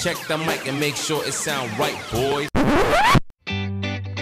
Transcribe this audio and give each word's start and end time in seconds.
Check 0.00 0.24
the 0.28 0.36
mic 0.38 0.66
and 0.66 0.78
make 0.78 0.96
sure 0.96 1.22
it 1.26 1.34
sound 1.34 1.68
right, 1.76 1.94
boys. 2.10 2.46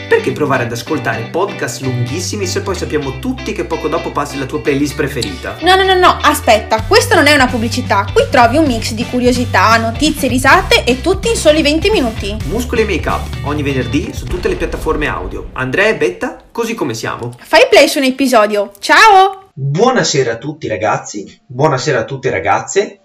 Perché 0.08 0.32
provare 0.32 0.64
ad 0.64 0.72
ascoltare 0.72 1.28
podcast 1.30 1.82
lunghissimi 1.82 2.46
se 2.46 2.62
poi 2.62 2.74
sappiamo 2.74 3.20
tutti 3.20 3.52
che 3.52 3.64
poco 3.64 3.86
dopo 3.86 4.10
passi 4.10 4.36
la 4.40 4.46
tua 4.46 4.60
playlist 4.60 4.96
preferita? 4.96 5.58
No, 5.60 5.76
no, 5.76 5.84
no, 5.84 5.94
no, 5.94 6.18
aspetta, 6.20 6.82
questo 6.82 7.14
non 7.14 7.28
è 7.28 7.32
una 7.32 7.46
pubblicità. 7.46 8.04
Qui 8.12 8.24
trovi 8.28 8.56
un 8.56 8.66
mix 8.66 8.90
di 8.90 9.06
curiosità, 9.06 9.76
notizie, 9.76 10.26
risate 10.26 10.82
e 10.82 11.00
tutti 11.00 11.28
in 11.28 11.36
soli 11.36 11.62
20 11.62 11.90
minuti. 11.90 12.36
Muscoli 12.46 12.82
e 12.82 12.84
Make 12.84 13.08
Up, 13.08 13.36
ogni 13.44 13.62
venerdì 13.62 14.12
su 14.12 14.24
tutte 14.24 14.48
le 14.48 14.56
piattaforme 14.56 15.06
audio. 15.06 15.50
Andrea 15.52 15.86
e 15.86 15.94
Betta, 15.94 16.42
così 16.50 16.74
come 16.74 16.94
siamo. 16.94 17.32
Fai 17.38 17.68
play 17.70 17.86
su 17.86 17.98
un 17.98 18.04
episodio. 18.04 18.72
Ciao! 18.80 19.50
Buonasera 19.54 20.32
a 20.32 20.36
tutti 20.38 20.66
ragazzi, 20.66 21.40
buonasera 21.46 22.00
a 22.00 22.04
tutte 22.04 22.30
ragazze 22.30 22.97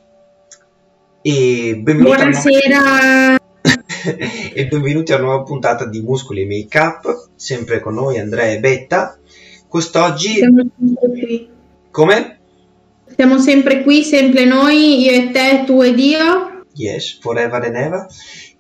e 1.26 1.82
Buonasera. 1.82 3.40
e 4.54 4.68
benvenuti 4.68 5.14
a 5.14 5.16
una 5.16 5.24
nuova 5.24 5.44
puntata 5.44 5.86
di 5.86 6.02
Muscoli 6.02 6.42
e 6.42 6.46
Make 6.46 6.78
Up, 6.80 7.30
sempre 7.34 7.80
con 7.80 7.94
noi 7.94 8.20
Andrea 8.20 8.52
e 8.52 8.60
Betta. 8.60 9.18
Quest'oggi, 9.70 10.34
Siamo 10.34 10.66
sempre 10.78 11.10
qui. 11.10 11.50
come? 11.92 12.40
Siamo 13.16 13.40
sempre 13.40 13.84
qui, 13.84 14.04
sempre 14.04 14.44
noi, 14.44 15.02
io 15.02 15.12
e 15.12 15.32
te, 15.32 15.64
tu 15.66 15.82
ed 15.82 15.98
io. 15.98 16.66
Yes, 16.74 17.20
forever 17.22 17.64
and 17.64 17.76
ever. 17.76 18.06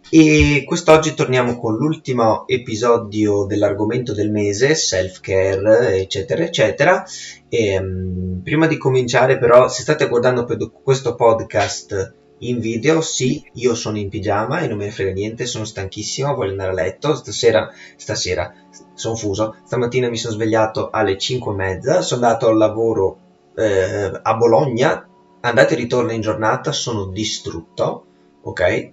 E 0.09 0.63
quest'oggi 0.66 1.16
torniamo 1.16 1.57
con 1.59 1.76
l'ultimo 1.76 2.48
episodio 2.48 3.43
dell'argomento 3.43 4.13
del 4.13 4.32
mese, 4.32 4.73
self-care, 4.73 5.99
eccetera, 5.99 6.43
eccetera. 6.43 7.04
E, 7.49 7.82
mm, 7.82 8.40
prima 8.40 8.68
di 8.68 8.77
cominciare, 8.77 9.38
però, 9.38 9.68
se 9.68 9.82
state 9.82 10.07
guardando 10.07 10.48
questo 10.82 11.16
podcast 11.16 12.21
in 12.48 12.60
video, 12.60 13.02
sì, 13.02 13.44
io 13.54 13.76
sono 13.76 13.98
in 13.98 14.10
pigiama 14.10 14.60
e 14.60 14.68
non 14.68 14.78
me 14.78 14.86
ne 14.86 14.92
frega 14.92 15.12
niente, 15.12 15.46
sono 15.46 15.66
stanchissimo, 15.66 16.34
voglio 16.36 16.52
andare 16.52 16.72
a 16.72 16.74
letto. 16.74 17.16
Stasera, 17.16 17.70
stasera, 17.96 18.54
sono 18.94 19.16
fuso. 19.16 19.55
Stamattina 19.66 20.10
mi 20.10 20.18
sono 20.18 20.34
svegliato 20.34 20.90
alle 20.90 21.18
5 21.18 21.52
e 21.54 21.55
mezza, 21.55 22.02
sono 22.02 22.26
andato 22.26 22.48
al 22.48 22.58
lavoro 22.58 23.18
eh, 23.55 24.12
a 24.22 24.34
Bologna, 24.35 25.08
andate 25.41 25.74
e 25.74 25.77
ritorno 25.77 26.12
in 26.12 26.22
giornata, 26.22 26.72
sono 26.72 27.05
distrutto, 27.08 28.05
ok? 28.44 28.91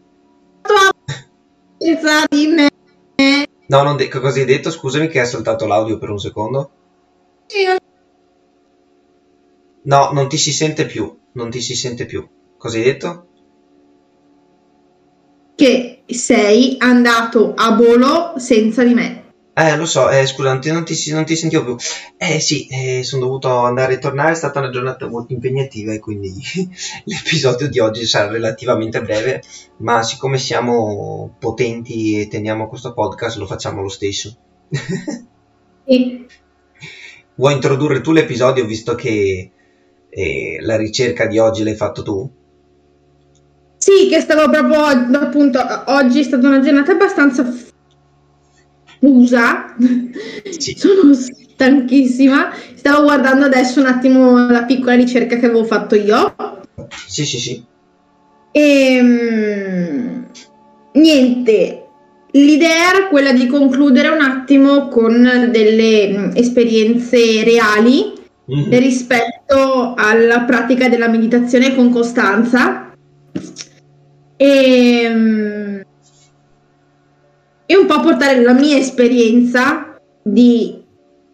Senza 1.79 2.25
di 2.29 2.47
me. 2.47 2.69
No, 3.67 3.83
non 3.83 3.97
de- 3.97 4.09
che 4.09 4.21
cosa 4.21 4.39
hai 4.39 4.45
detto? 4.45 4.71
Scusami 4.71 5.09
che 5.09 5.21
hai 5.21 5.27
saltato 5.27 5.67
l'audio 5.67 5.99
per 5.99 6.11
un 6.11 6.19
secondo. 6.19 6.71
No, 9.83 10.11
non 10.13 10.29
ti 10.29 10.37
si 10.39 10.53
sente 10.53 10.87
più, 10.87 11.19
non 11.33 11.51
ti 11.51 11.61
si 11.61 11.75
sente 11.75 12.07
più. 12.07 12.27
Cosa 12.57 12.77
hai 12.77 12.85
detto? 12.85 13.27
Che 15.61 16.05
sei 16.07 16.77
andato 16.79 17.53
a 17.55 17.77
volo 17.77 18.39
senza 18.39 18.83
di 18.83 18.95
me. 18.95 19.25
Eh, 19.53 19.77
lo 19.77 19.85
so, 19.85 20.09
eh, 20.09 20.25
scusa, 20.25 20.53
non 20.53 20.63
ti, 20.63 20.71
non 20.73 20.87
ti 20.87 21.13
non 21.13 21.27
ti 21.27 21.37
sentivo 21.37 21.65
più. 21.65 21.77
Eh 22.17 22.41
sì, 22.41 22.67
eh, 22.69 23.05
sono 23.05 23.27
dovuto 23.27 23.51
andare 23.59 23.93
e 23.93 23.99
tornare, 23.99 24.33
è 24.33 24.37
stata 24.37 24.61
una 24.61 24.71
giornata 24.71 25.07
molto 25.07 25.35
impegnativa 25.35 25.93
e 25.93 25.99
quindi 25.99 26.33
l'episodio 27.05 27.69
di 27.69 27.79
oggi 27.79 28.07
sarà 28.07 28.31
relativamente 28.31 29.03
breve, 29.03 29.43
ma 29.81 30.03
siccome 30.03 30.39
siamo 30.39 31.37
potenti 31.39 32.19
e 32.19 32.29
teniamo 32.29 32.67
questo 32.67 32.95
podcast 32.95 33.37
lo 33.37 33.45
facciamo 33.45 33.83
lo 33.83 33.91
stesso. 33.91 34.35
E 35.85 36.25
Vuoi 37.35 37.53
introdurre 37.53 38.01
tu 38.01 38.13
l'episodio 38.13 38.65
visto 38.65 38.95
che 38.95 39.51
eh, 40.09 40.57
la 40.61 40.77
ricerca 40.79 41.27
di 41.27 41.39
oggi 41.39 41.65
l'hai 41.65 41.77
fatto 41.77 42.03
tu? 42.03 42.40
Sì, 43.83 44.09
che 44.11 44.21
stavo 44.21 44.51
proprio 44.51 44.85
appunto 45.19 45.59
oggi 45.87 46.21
è 46.21 46.23
stata 46.23 46.47
una 46.47 46.61
giornata 46.61 46.93
abbastanza 46.93 47.51
fusa. 49.01 49.75
Sì. 50.51 50.77
Sono 50.77 51.15
stanchissima. 51.15 52.53
Stavo 52.75 53.05
guardando 53.05 53.47
adesso 53.47 53.81
un 53.81 53.87
attimo 53.87 54.51
la 54.51 54.65
piccola 54.65 54.95
ricerca 54.97 55.37
che 55.37 55.47
avevo 55.47 55.65
fatto 55.65 55.95
io. 55.95 56.35
Sì, 57.07 57.25
sì, 57.25 57.39
sì. 57.39 57.65
E 58.53 59.01
mm, 59.03 60.23
niente, 60.93 61.87
l'idea 62.33 62.91
era 62.91 63.09
quella 63.09 63.33
di 63.33 63.47
concludere 63.47 64.09
un 64.09 64.21
attimo 64.21 64.89
con 64.89 65.49
delle 65.51 66.35
esperienze 66.35 67.43
reali 67.45 68.19
Mhm. 68.51 68.79
rispetto 68.81 69.95
alla 69.97 70.41
pratica 70.41 70.89
della 70.89 71.07
meditazione 71.09 71.73
con 71.73 71.89
costanza 71.91 72.91
e, 74.43 75.07
mm, 75.07 75.81
e 77.67 77.77
un 77.77 77.87
po' 77.87 78.01
portare 78.01 78.41
la 78.41 78.55
mia 78.55 78.79
esperienza 78.79 80.01
di 80.23 80.83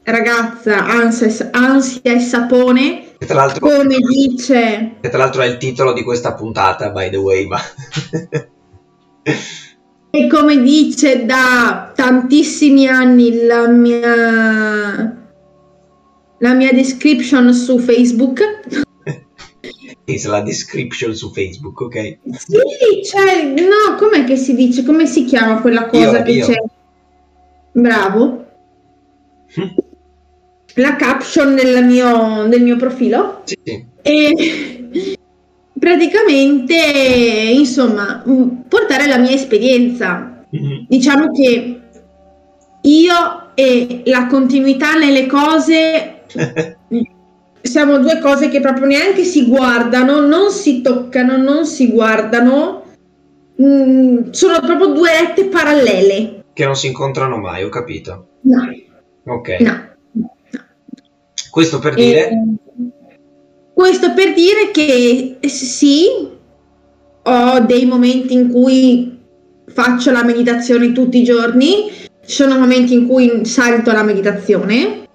ragazza 0.02 0.84
ansia, 0.84 1.28
e- 1.28 1.48
ansia 1.52 2.00
e 2.02 2.18
sapone 2.18 3.04
Che 3.16 3.26
tra 3.26 3.36
l'altro 3.36 3.68
come 3.68 3.98
dice 3.98 4.96
Che 5.00 5.08
tra 5.08 5.18
l'altro 5.18 5.42
è 5.42 5.46
il 5.46 5.56
titolo 5.56 5.92
di 5.92 6.02
questa 6.02 6.34
puntata, 6.34 6.90
by 6.90 7.10
the 7.10 7.16
way, 7.16 7.46
ma... 7.46 7.60
E 10.10 10.26
come 10.28 10.60
dice 10.62 11.26
da 11.26 11.92
tantissimi 11.94 12.88
anni 12.88 13.44
la 13.44 13.68
mia, 13.68 15.16
la 16.38 16.54
mia 16.54 16.72
description 16.72 17.52
su 17.52 17.78
Facebook, 17.78 18.85
La 20.26 20.40
description 20.40 21.14
su 21.14 21.32
Facebook, 21.32 21.80
ok? 21.80 22.18
sì, 22.36 23.02
cioè, 23.04 23.42
no, 23.44 23.96
com'è 23.98 24.22
che 24.24 24.36
si 24.36 24.54
dice? 24.54 24.84
Come 24.84 25.04
si 25.04 25.24
chiama 25.24 25.60
quella 25.60 25.86
cosa 25.86 26.18
Io, 26.18 26.22
che 26.22 26.30
io. 26.30 26.46
c'è? 26.46 26.62
Bravo. 27.72 28.46
Mm. 29.60 29.66
La 30.74 30.94
caption 30.94 31.56
del 31.56 31.84
mio, 31.84 32.46
del 32.48 32.62
mio 32.62 32.76
profilo. 32.76 33.42
Sì. 33.44 33.56
E 34.02 35.16
praticamente, 35.78 36.74
insomma, 37.52 38.22
mh, 38.24 38.64
portare 38.68 39.08
la 39.08 39.18
mia 39.18 39.32
esperienza. 39.32 40.44
Mhm. 40.50 40.86
Diciamo 40.88 41.30
che 41.32 41.80
io 42.82 43.50
e 43.54 44.02
la 44.04 44.26
continuità 44.26 44.94
nelle 44.96 45.26
cose 45.26 46.22
siamo 47.66 47.98
due 47.98 48.18
cose 48.20 48.48
che 48.48 48.60
proprio 48.60 48.86
neanche 48.86 49.24
si 49.24 49.46
guardano, 49.46 50.20
non 50.20 50.50
si 50.50 50.80
toccano, 50.82 51.36
non 51.36 51.66
si 51.66 51.90
guardano. 51.90 52.84
Mm, 53.60 54.30
sono 54.30 54.60
proprio 54.60 54.88
due 54.88 55.10
rette 55.18 55.46
parallele. 55.46 56.44
che 56.52 56.64
non 56.64 56.74
si 56.76 56.86
incontrano 56.86 57.36
mai, 57.38 57.62
ho 57.64 57.68
capito. 57.68 58.26
No, 58.42 58.62
Ok. 59.24 59.48
no. 59.60 59.94
Questo 61.50 61.78
per 61.78 61.94
dire... 61.94 62.28
Eh, 62.28 62.44
questo 63.74 64.12
per 64.14 64.32
dire 64.32 64.70
che 64.72 65.36
sì, 65.48 66.04
ho 67.22 67.60
dei 67.60 67.84
momenti 67.86 68.32
in 68.34 68.50
cui 68.50 69.18
faccio 69.66 70.10
la 70.12 70.22
meditazione 70.24 70.92
tutti 70.92 71.18
i 71.18 71.24
giorni, 71.24 71.90
ci 72.24 72.32
sono 72.32 72.58
momenti 72.58 72.94
in 72.94 73.06
cui 73.06 73.44
salto 73.44 73.92
la 73.92 74.02
meditazione. 74.02 75.05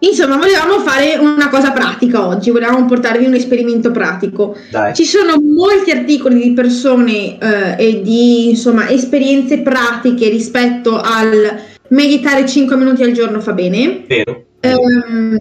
Insomma, 0.00 0.36
volevamo 0.36 0.78
fare 0.80 1.16
una 1.16 1.48
cosa 1.48 1.72
pratica 1.72 2.26
oggi, 2.26 2.50
volevamo 2.50 2.84
portarvi 2.84 3.26
un 3.26 3.34
esperimento 3.34 3.90
pratico. 3.90 4.56
Dai. 4.70 4.94
Ci 4.94 5.04
sono 5.04 5.40
molti 5.40 5.90
articoli 5.90 6.40
di 6.40 6.52
persone 6.52 7.38
eh, 7.38 7.74
e 7.76 8.02
di 8.02 8.50
insomma, 8.50 8.88
esperienze 8.88 9.58
pratiche 9.60 10.28
rispetto 10.28 11.00
al 11.00 11.60
meditare 11.88 12.46
5 12.46 12.76
minuti 12.76 13.02
al 13.02 13.12
giorno 13.12 13.40
fa 13.40 13.52
bene. 13.52 14.04
Vero? 14.06 14.44
Ehm, 14.60 15.36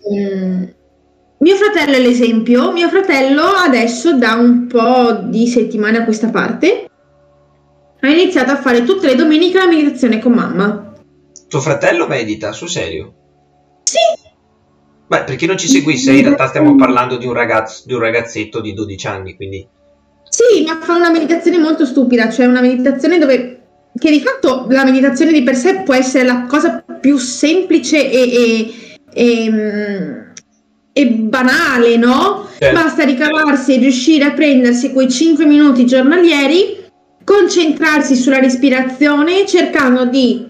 mio 1.38 1.56
fratello 1.56 1.96
è 1.96 2.00
l'esempio. 2.00 2.72
Mio 2.72 2.90
fratello 2.90 3.44
adesso, 3.44 4.14
da 4.14 4.34
un 4.34 4.66
po' 4.66 5.20
di 5.24 5.48
settimane 5.48 6.00
a 6.00 6.04
questa 6.04 6.30
parte, 6.30 6.90
ha 8.00 8.08
iniziato 8.10 8.52
a 8.52 8.58
fare 8.58 8.84
tutte 8.84 9.06
le 9.06 9.16
domeniche 9.16 9.60
la 9.60 9.68
meditazione 9.68 10.20
con 10.20 10.32
mamma. 10.32 10.94
Tuo 11.48 11.62
fratello 11.62 12.08
medita, 12.08 12.52
sul 12.54 12.70
serio? 12.70 13.17
Beh, 15.08 15.24
per 15.24 15.36
chi 15.36 15.46
non 15.46 15.58
ci 15.58 15.70
seguisse, 15.70 16.12
in 16.12 16.24
realtà 16.24 16.48
stiamo 16.48 16.76
parlando 16.76 17.16
di 17.16 17.26
un, 17.26 17.34
ragazzo, 17.34 17.84
di 17.86 17.94
un 17.94 18.00
ragazzetto 18.00 18.60
di 18.60 18.74
12 18.74 19.08
anni, 19.08 19.36
quindi... 19.36 19.66
sì, 20.30 20.66
ma 20.66 20.80
fa 20.82 20.96
una 20.96 21.10
meditazione 21.10 21.58
molto 21.58 21.86
stupida, 21.86 22.30
cioè 22.30 22.46
una 22.46 22.60
meditazione 22.60 23.18
dove 23.18 23.58
che 23.98 24.12
di 24.12 24.22
fatto 24.22 24.68
la 24.70 24.84
meditazione 24.84 25.32
di 25.32 25.44
per 25.44 25.56
sé 25.56 25.82
può 25.84 25.94
essere 25.94 26.26
la 26.26 26.46
cosa 26.48 26.84
più 27.00 27.18
semplice 27.18 28.12
e, 28.12 28.22
e- 28.22 28.74
e, 29.14 29.50
mm, 29.50 30.20
e 30.94 31.08
banale, 31.08 31.96
no? 31.98 32.48
Certo. 32.60 32.80
Basta 32.80 33.04
ricavarsi 33.04 33.76
e 33.76 33.78
riuscire 33.78 34.26
a 34.26 34.32
prendersi 34.34 34.92
quei 34.92 35.10
5 35.10 35.46
minuti 35.46 35.86
giornalieri, 35.86 36.86
concentrarsi 37.24 38.16
sulla 38.16 38.40
respirazione, 38.40 39.46
cercando 39.46 40.06
di 40.06 40.46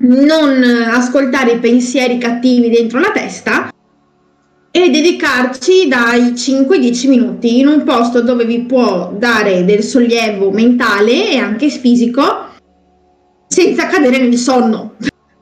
non 0.00 0.62
ascoltare 0.62 1.52
i 1.52 1.58
pensieri 1.58 2.18
cattivi 2.18 2.70
dentro 2.70 3.00
la 3.00 3.10
testa 3.10 3.70
e 4.84 4.90
dedicarci 4.90 5.88
dai 5.88 6.36
5 6.36 6.76
ai 6.76 6.82
10 6.82 7.08
minuti 7.08 7.58
in 7.58 7.66
un 7.66 7.84
posto 7.84 8.22
dove 8.22 8.44
vi 8.44 8.60
può 8.60 9.14
dare 9.16 9.64
del 9.64 9.82
sollievo 9.82 10.50
mentale 10.50 11.30
e 11.30 11.36
anche 11.36 11.68
fisico 11.68 12.46
senza 13.46 13.86
cadere 13.86 14.18
nel 14.18 14.36
sonno. 14.36 14.96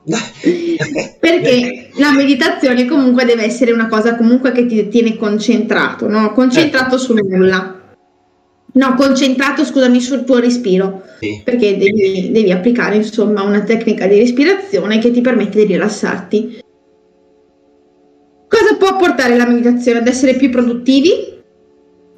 Perché 1.19 1.89
la 1.95 2.13
meditazione 2.13 2.85
comunque 2.85 3.25
deve 3.25 3.43
essere 3.43 3.71
una 3.71 3.87
cosa 3.87 4.15
comunque 4.15 4.51
che 4.51 4.65
ti 4.65 4.87
tiene 4.87 5.17
concentrato, 5.17 6.07
no? 6.07 6.31
Concentrato 6.31 6.97
sul 6.97 7.25
nulla. 7.27 7.75
No, 8.73 8.93
concentrato, 8.93 9.65
scusami, 9.65 9.99
sul 9.99 10.23
tuo 10.23 10.39
respiro. 10.39 11.03
Sì. 11.19 11.41
Perché 11.43 11.77
devi, 11.77 12.31
devi 12.31 12.51
applicare 12.51 12.97
insomma 12.97 13.41
una 13.41 13.61
tecnica 13.61 14.05
di 14.07 14.19
respirazione 14.19 14.99
che 14.99 15.11
ti 15.11 15.21
permette 15.21 15.65
di 15.65 15.73
rilassarti. 15.73 16.59
Cosa 18.47 18.75
può 18.77 18.95
portare 18.97 19.35
la 19.35 19.47
meditazione? 19.47 19.99
Ad 19.99 20.07
essere 20.07 20.35
più 20.35 20.49
produttivi, 20.49 21.09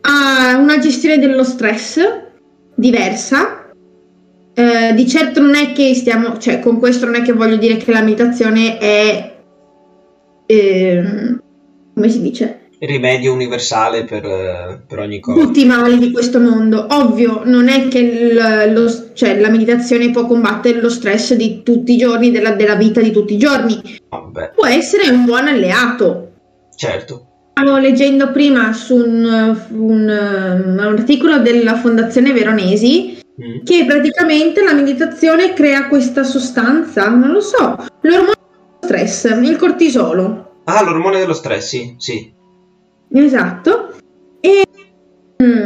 a 0.02 0.58
una 0.58 0.78
gestione 0.80 1.18
dello 1.18 1.44
stress 1.44 2.00
diversa. 2.76 3.72
Eh, 4.54 4.94
di 4.94 5.08
certo 5.08 5.40
non 5.42 5.56
è 5.56 5.72
che 5.74 5.94
stiamo, 5.94 6.38
cioè 6.38 6.60
con 6.60 6.80
questo 6.80 7.06
non 7.06 7.16
è 7.16 7.22
che 7.22 7.32
voglio 7.32 7.56
dire 7.56 7.78
che 7.78 7.92
la 7.92 8.02
meditazione 8.02 8.78
è, 8.78 9.38
ehm, 10.46 11.42
come 11.94 12.10
si 12.10 12.22
dice, 12.22 12.56
Rimedio 12.82 13.34
universale 13.34 14.06
per, 14.06 14.24
eh, 14.24 14.82
per 14.88 15.00
ogni 15.00 15.20
cosa. 15.20 15.38
tutti 15.42 15.64
i 15.64 15.66
mali 15.66 15.98
di 15.98 16.12
questo 16.12 16.40
mondo. 16.40 16.88
Ovvio, 16.90 17.42
non 17.44 17.68
è 17.68 17.90
che 17.90 18.00
il- 18.00 18.74
lo- 18.74 19.12
cioè, 19.14 19.38
la 19.38 19.50
meditazione 19.50 20.12
può 20.12 20.26
combattere 20.26 20.80
lo 20.80 20.90
stress 20.90 21.34
di 21.36 21.62
tutti 21.64 21.94
i 21.94 21.98
giorni, 21.98 22.32
della, 22.32 22.52
della 22.52 22.76
vita 22.76 23.02
di 23.02 23.12
tutti 23.12 23.34
i 23.34 23.38
giorni. 23.38 23.82
Vabbè, 24.40 24.52
Può 24.56 24.66
essere 24.66 25.10
un 25.10 25.26
buon 25.26 25.48
alleato. 25.48 26.32
certo. 26.76 27.26
Stavo 27.54 27.78
leggendo 27.78 28.32
prima 28.32 28.72
su 28.72 28.96
un, 28.96 29.26
un, 29.72 30.08
um, 30.08 30.72
un 30.72 30.80
articolo 30.80 31.40
della 31.40 31.76
Fondazione 31.76 32.32
Veronesi 32.32 33.18
Mm. 33.40 33.64
che 33.64 33.86
praticamente 33.88 34.62
la 34.62 34.74
meditazione 34.74 35.54
crea 35.54 35.88
questa 35.88 36.26
sostanza, 36.26 37.08
non 37.08 37.30
lo 37.32 37.40
so, 37.40 37.78
l'ormone 38.02 38.34
dello 38.36 38.80
stress, 38.82 39.24
il 39.42 39.56
cortisolo. 39.56 40.60
Ah, 40.66 40.84
l'ormone 40.84 41.20
dello 41.20 41.32
stress, 41.32 41.66
sì, 41.70 41.96
sì. 41.98 42.34
Esatto. 43.14 43.94
E 44.42 44.64
mm, 45.42 45.64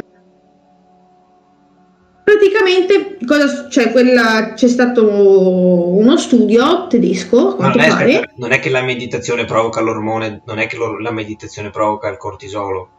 praticamente 2.38 3.18
cosa, 3.25 3.69
cioè, 3.69 3.91
quella, 3.91 4.53
c'è 4.53 4.68
stato 4.68 5.07
uno 5.07 6.18
studio 6.18 6.88
tedesco, 6.88 7.57
non 7.59 7.80
è, 7.80 7.88
aspetta, 7.88 8.31
non 8.35 8.51
è 8.51 8.59
che 8.59 8.69
la 8.69 8.81
meditazione 8.81 9.45
provoca 9.45 9.81
l'ormone, 9.81 10.41
non 10.45 10.59
è 10.59 10.68
che 10.68 10.77
l'or- 10.77 11.01
la 11.01 11.12
meditazione 11.12 11.69
provoca 11.69 12.09
il 12.09 12.18
cortisolo. 12.18 12.89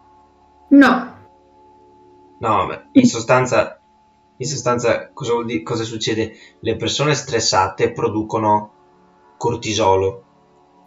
No, 0.69 1.15
No, 2.45 2.67
beh, 2.67 2.89
in 2.93 3.07
sostanza, 3.07 3.81
in 4.37 4.47
sostanza 4.47 5.11
cosa, 5.13 5.33
vuol 5.33 5.47
dire- 5.47 5.63
cosa 5.63 5.85
succede? 5.85 6.37
Le 6.61 6.77
persone 6.77 7.15
stressate 7.15 7.93
producono 7.93 8.73
cortisolo. 9.39 10.25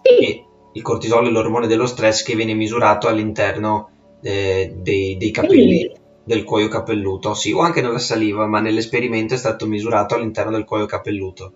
Sì, 0.04 0.26
e 0.26 0.46
il 0.74 0.82
cortisolo 0.82 1.28
è 1.28 1.32
l'ormone 1.32 1.68
dello 1.68 1.88
stress 1.88 2.24
che 2.24 2.36
viene 2.36 2.54
misurato 2.54 3.08
all'interno 3.08 3.90
eh, 4.22 4.76
dei, 4.78 5.18
dei 5.18 5.32
capelli 5.32 5.92
del 6.28 6.44
cuoio 6.44 6.68
capelluto, 6.68 7.34
sì, 7.34 7.54
o 7.54 7.62
anche 7.62 7.82
nella 7.82 8.00
saliva, 8.00 8.46
ma 8.48 8.60
nell'esperimento 8.60 9.34
è 9.34 9.38
stato 9.38 9.66
misurato 9.66 10.14
all'interno 10.14 10.52
del 10.52 10.66
cuoio 10.66 10.86
capelluto. 10.86 11.54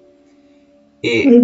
E 1.01 1.43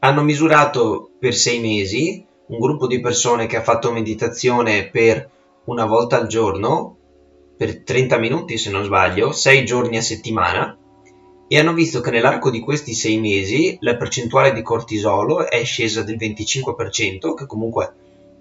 hanno 0.00 0.22
misurato 0.22 1.12
per 1.20 1.34
sei 1.34 1.60
mesi 1.60 2.26
un 2.48 2.58
gruppo 2.58 2.88
di 2.88 3.00
persone 3.00 3.46
che 3.46 3.56
ha 3.56 3.62
fatto 3.62 3.92
meditazione 3.92 4.88
per 4.90 5.30
una 5.66 5.86
volta 5.86 6.18
al 6.18 6.26
giorno, 6.26 6.96
per 7.56 7.84
30 7.84 8.18
minuti 8.18 8.58
se 8.58 8.70
non 8.70 8.82
sbaglio, 8.82 9.30
6 9.30 9.64
giorni 9.64 9.96
a 9.96 10.02
settimana, 10.02 10.76
e 11.46 11.58
hanno 11.60 11.74
visto 11.74 12.00
che 12.00 12.10
nell'arco 12.10 12.50
di 12.50 12.58
questi 12.58 12.92
sei 12.92 13.20
mesi 13.20 13.76
la 13.80 13.96
percentuale 13.96 14.52
di 14.52 14.62
cortisolo 14.62 15.48
è 15.48 15.62
scesa 15.64 16.02
del 16.02 16.16
25%, 16.16 17.34
che 17.34 17.46
comunque 17.46 17.94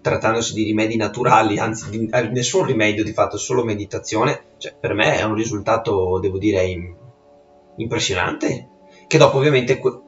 trattandosi 0.05 0.53
di 0.53 0.63
rimedi 0.63 0.97
naturali, 0.97 1.57
anzi 1.57 1.89
di, 1.89 2.07
eh, 2.11 2.29
nessun 2.29 2.63
rimedio 2.63 3.03
di 3.03 3.11
fatto, 3.11 3.37
solo 3.37 3.63
meditazione, 3.63 4.39
cioè 4.59 4.75
per 4.79 4.93
me 4.93 5.17
è 5.17 5.23
un 5.23 5.33
risultato, 5.33 6.19
devo 6.19 6.37
dire, 6.37 6.63
im- 6.63 6.95
impressionante, 7.77 8.69
che 9.07 9.17
dopo 9.17 9.37
ovviamente... 9.37 9.79
que- 9.79 10.01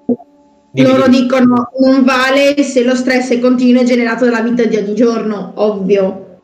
loro 0.74 1.08
dicono 1.08 1.72
non 1.80 2.04
vale 2.04 2.62
se 2.62 2.84
lo 2.84 2.94
stress 2.94 3.32
è 3.32 3.40
continuo 3.40 3.82
e 3.82 3.86
generato 3.86 4.26
dalla 4.26 4.42
vita 4.42 4.66
di 4.66 4.76
ogni 4.76 4.94
giorno, 4.94 5.54
ovvio. 5.56 6.42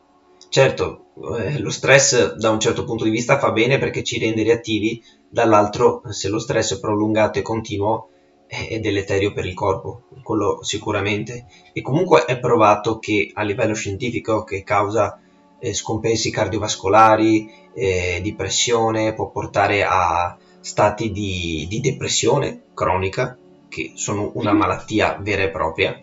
Certo, 0.48 1.04
eh, 1.38 1.60
lo 1.60 1.70
stress 1.70 2.34
da 2.34 2.50
un 2.50 2.58
certo 2.58 2.82
punto 2.82 3.04
di 3.04 3.10
vista 3.10 3.38
fa 3.38 3.52
bene 3.52 3.78
perché 3.78 4.02
ci 4.02 4.18
rende 4.18 4.42
reattivi, 4.42 5.00
dall'altro 5.28 6.02
se 6.08 6.28
lo 6.28 6.40
stress 6.40 6.74
è 6.74 6.80
prolungato 6.80 7.38
e 7.38 7.42
continuo 7.42 8.08
è 8.46 8.78
deleterio 8.78 9.32
per 9.32 9.46
il 9.46 9.54
corpo, 9.54 10.02
quello 10.22 10.62
sicuramente. 10.62 11.46
E 11.72 11.82
comunque 11.82 12.24
è 12.24 12.38
provato 12.38 12.98
che 12.98 13.30
a 13.32 13.42
livello 13.42 13.74
scientifico 13.74 14.44
che 14.44 14.62
causa 14.62 15.18
eh, 15.58 15.72
scompensi 15.72 16.30
cardiovascolari, 16.30 17.50
eh, 17.74 18.20
di 18.22 18.34
pressione, 18.34 19.14
può 19.14 19.30
portare 19.30 19.82
a 19.82 20.36
stati 20.60 21.10
di, 21.10 21.66
di 21.68 21.80
depressione 21.80 22.62
cronica, 22.74 23.36
che 23.68 23.92
sono 23.94 24.30
una 24.34 24.52
malattia 24.52 25.18
vera 25.20 25.42
e 25.42 25.50
propria. 25.50 26.00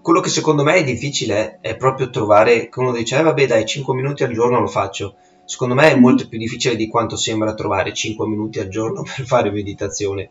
Quello 0.00 0.20
che 0.20 0.28
secondo 0.28 0.62
me 0.62 0.76
è 0.76 0.84
difficile 0.84 1.58
è 1.60 1.76
proprio 1.76 2.10
trovare 2.10 2.68
che 2.68 2.78
uno 2.78 2.92
dice, 2.92 3.18
eh 3.18 3.22
vabbè 3.22 3.46
dai, 3.46 3.66
5 3.66 3.92
minuti 3.94 4.22
al 4.22 4.32
giorno 4.32 4.60
lo 4.60 4.68
faccio. 4.68 5.16
Secondo 5.44 5.74
me 5.74 5.90
è 5.90 5.96
molto 5.96 6.28
più 6.28 6.38
difficile 6.38 6.76
di 6.76 6.86
quanto 6.86 7.16
sembra 7.16 7.54
trovare 7.54 7.92
5 7.92 8.26
minuti 8.26 8.60
al 8.60 8.68
giorno 8.68 9.02
per 9.16 9.26
fare 9.26 9.50
meditazione. 9.50 10.30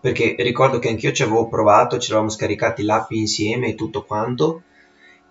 Perché 0.00 0.34
ricordo 0.38 0.78
che 0.78 0.88
anch'io 0.88 1.12
ci 1.12 1.22
avevo 1.22 1.48
provato, 1.48 1.98
ci 1.98 2.08
eravamo 2.10 2.30
scaricati 2.30 2.82
l'app 2.82 3.10
insieme 3.10 3.68
e 3.68 3.74
tutto 3.74 4.04
quanto, 4.04 4.62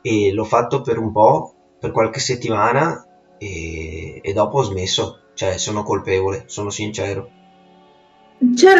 e 0.01 0.31
l'ho 0.31 0.43
fatto 0.43 0.81
per 0.81 0.99
un 0.99 1.11
po', 1.11 1.53
per 1.79 1.91
qualche 1.91 2.19
settimana, 2.19 3.05
e, 3.37 4.19
e 4.21 4.33
dopo 4.33 4.59
ho 4.59 4.63
smesso. 4.63 5.21
Cioè, 5.33 5.57
sono 5.57 5.83
colpevole, 5.83 6.43
sono 6.47 6.69
sincero. 6.69 7.29
C'era 8.55 8.79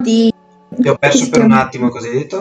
di 0.00 0.32
Ti 0.68 0.88
ho 0.88 0.96
perso 0.96 1.28
per 1.28 1.42
un 1.42 1.52
attimo, 1.52 1.88
cosa 1.88 2.08
hai 2.08 2.14
detto? 2.14 2.40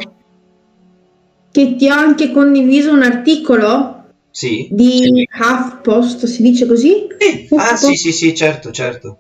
che 1.52 1.76
ti 1.76 1.90
ho 1.90 1.94
anche 1.94 2.32
condiviso 2.32 2.92
un 2.92 3.04
articolo 3.04 4.06
Sì? 4.32 4.70
di 4.72 5.28
HuffPost, 5.38 6.26
si 6.26 6.42
dice 6.42 6.66
così? 6.66 7.08
Eh, 7.18 7.48
ah, 7.58 7.76
sì, 7.76 7.96
sì, 7.96 8.14
sì, 8.14 8.34
certo, 8.34 8.72
certo. 8.72 9.18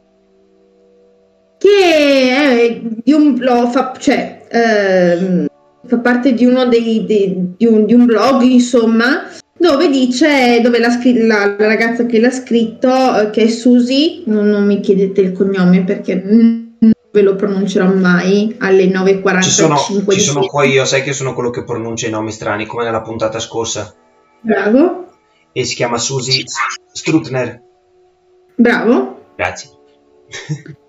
Che 1.61 1.69
è 1.69 2.81
di 3.03 3.11
un 3.11 3.35
blog, 3.35 3.69
fa, 3.69 3.93
cioè, 3.99 4.47
ehm, 4.49 5.45
fa 5.85 5.99
parte 5.99 6.33
di 6.33 6.43
uno 6.45 6.65
dei, 6.65 7.05
dei- 7.05 7.53
di, 7.55 7.67
un, 7.67 7.85
di 7.85 7.93
un 7.93 8.05
blog, 8.05 8.41
insomma, 8.41 9.27
dove 9.59 9.87
dice, 9.89 10.59
dove 10.63 10.79
la, 10.79 10.87
la- 11.03 11.55
la 11.55 11.67
ragazza 11.67 12.07
che 12.07 12.19
l'ha 12.19 12.31
scritto, 12.31 12.89
eh, 12.89 13.29
che 13.29 13.43
è 13.43 13.47
Susie, 13.47 14.23
non, 14.25 14.47
non 14.47 14.65
mi 14.65 14.79
chiedete 14.79 15.21
il 15.21 15.33
cognome 15.33 15.83
perché 15.83 16.15
non 16.15 16.69
ve 17.11 17.21
lo 17.21 17.35
pronuncerò 17.35 17.93
mai 17.93 18.55
alle 18.57 18.85
9.45 18.87 19.41
Ci 19.41 19.49
sono, 19.51 19.77
ci 20.09 20.19
sono 20.19 20.45
qua 20.47 20.63
io, 20.63 20.83
sai 20.85 21.03
che 21.03 21.13
sono 21.13 21.35
quello 21.35 21.51
che 21.51 21.63
pronuncia 21.63 22.07
i 22.07 22.11
nomi 22.11 22.31
strani, 22.31 22.65
come 22.65 22.85
nella 22.85 23.01
puntata 23.01 23.37
scorsa. 23.37 23.93
Bravo, 24.39 25.09
E 25.51 25.63
si 25.63 25.75
chiama 25.75 25.99
Susie 25.99 26.43
Strutner. 26.91 27.61
bravo. 28.55 29.25
Grazie. 29.35 29.69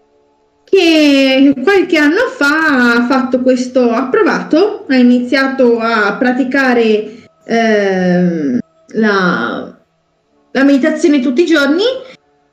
che 0.75 1.52
qualche 1.62 1.99
anno 1.99 2.29
fa 2.35 2.95
ha 2.95 3.07
fatto 3.07 3.43
questo, 3.43 3.91
ha 3.91 4.09
provato, 4.09 4.87
ha 4.88 4.97
iniziato 4.97 5.79
a 5.79 6.17
praticare 6.19 7.26
ehm, 7.45 8.59
la, 8.95 9.79
la 10.50 10.64
meditazione 10.64 11.21
tutti 11.21 11.43
i 11.43 11.47
giorni, 11.47 11.83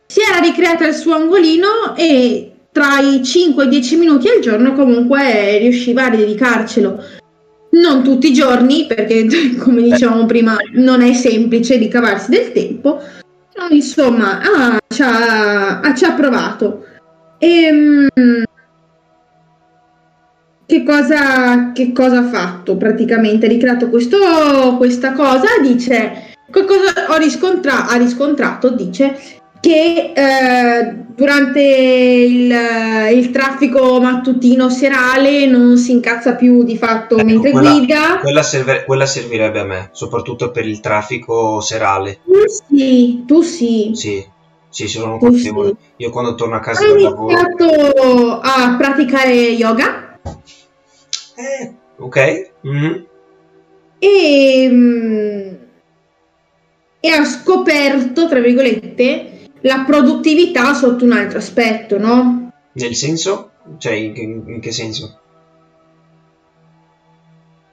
si 0.06 0.20
era 0.20 0.40
ricreata 0.40 0.86
il 0.86 0.96
suo 0.96 1.16
angolino 1.16 1.96
e 1.96 2.52
tra 2.74 3.00
i 3.00 3.24
5 3.24 3.64
e 3.64 3.68
i 3.68 3.70
10 3.70 3.96
minuti 3.96 4.28
al 4.28 4.42
giorno 4.42 4.74
comunque 4.74 5.58
riusciva 5.60 6.08
a 6.08 6.10
dedicarcelo. 6.10 7.02
Non 7.72 8.04
tutti 8.04 8.32
i 8.32 8.34
giorni, 8.34 8.86
perché 8.86 9.28
come 9.58 9.82
dicevamo 9.82 10.26
prima 10.26 10.58
non 10.74 11.02
è 11.02 11.14
semplice 11.14 11.78
di 11.78 11.88
cavarsi 11.88 12.32
del 12.32 12.52
tempo, 12.52 13.02
insomma 13.70 14.42
ah, 14.42 14.78
ci, 14.90 15.02
ha, 15.04 15.80
ah, 15.80 15.94
ci 15.96 16.04
ha 16.04 16.12
provato. 16.12 16.84
Ehm, 17.40 18.08
che 20.66 20.84
cosa, 20.84 21.72
che 21.72 21.92
cosa 21.92 22.20
ha 22.20 22.28
fatto 22.28 22.78
praticamente? 22.78 23.46
Ha 23.48 23.50
ricreato 23.50 23.90
questo, 23.90 24.18
questa 24.78 25.14
cosa, 25.14 25.48
dice, 25.62 26.36
cosa 26.52 27.18
riscontra- 27.18 27.88
ha 27.88 27.96
riscontrato, 27.98 28.70
dice, 28.70 29.18
che 29.60 30.14
eh, 30.16 30.96
durante 31.16 31.62
il, 31.62 32.54
il 33.14 33.32
traffico 33.32 34.00
mattutino 34.00 34.70
serale 34.70 35.46
non 35.48 35.78
si 35.78 35.92
incazza 35.92 36.36
più 36.36 36.64
di 36.64 36.78
fatto 36.78 37.18
Ecco, 37.18 37.26
mentre 37.26 37.52
quella- 37.52 37.72
guida. 37.72 38.20
Quella, 38.22 38.44
serve- 38.44 38.84
quella 38.86 39.06
servirebbe 39.06 39.60
a 39.60 39.66
me, 39.66 39.90
soprattutto 39.92 40.52
per 40.52 40.68
il 40.68 40.80
traffico 40.80 41.60
serale. 41.62 42.20
Tu 42.24 42.76
sì, 42.76 43.24
tu 43.26 43.42
sì. 43.42 43.92
Sì, 43.94 44.26
sì, 44.70 44.88
sono 44.88 45.18
consapevole. 45.18 45.70
sì. 45.70 45.76
Io 46.04 46.10
quando 46.12 46.36
torno 46.36 46.56
a 46.56 46.60
casa 46.60 46.84
Hai 46.84 46.92
dal 46.92 47.02
lavoro... 47.02 47.32
iniziato 47.32 48.40
a 48.40 48.76
praticare 48.78 49.34
yoga 49.34 50.20
Eh, 51.36 51.74
ok. 51.98 52.52
mhm. 52.62 53.06
e, 54.00 54.68
mm, 54.70 55.54
e 57.00 57.10
ha 57.10 57.24
scoperto, 57.26 58.28
tra 58.28 58.40
virgolette, 58.40 59.48
la 59.62 59.84
produttività 59.86 60.74
sotto 60.74 61.04
un 61.04 61.14
altro 61.14 61.40
aspetto, 61.40 61.98
no? 61.98 62.52
Nel 62.74 62.96
senso? 62.96 63.52
Cioè, 63.78 63.94
in 63.94 64.14
che, 64.14 64.22
in 64.22 64.60
che 64.62 64.72
senso? 64.72 65.20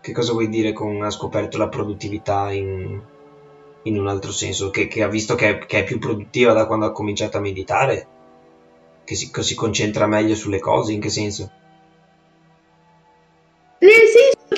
Che 0.00 0.12
cosa 0.12 0.32
vuoi 0.32 0.48
dire 0.48 0.72
con 0.72 1.02
ha 1.02 1.10
scoperto 1.10 1.58
la 1.58 1.68
produttività 1.68 2.52
in, 2.52 3.00
in 3.86 3.98
un 3.98 4.08
altro 4.08 4.32
senso? 4.32 4.70
Che, 4.70 4.86
che 4.86 5.02
ha 5.02 5.08
visto 5.08 5.34
che 5.34 5.48
è, 5.48 5.66
che 5.66 5.80
è 5.80 5.84
più 5.84 5.98
produttiva 5.98 6.52
da 6.52 6.66
quando 6.66 6.86
ha 6.86 6.92
cominciato 6.92 7.36
a 7.36 7.40
meditare? 7.40 8.06
Che 9.04 9.14
si, 9.14 9.30
che 9.30 9.42
si 9.42 9.54
concentra 9.54 10.06
meglio 10.06 10.34
sulle 10.34 10.58
cose? 10.58 10.92
In 10.92 11.00
che 11.00 11.10
senso? 11.10 11.50
Nel 13.78 13.90
senso 13.90 14.54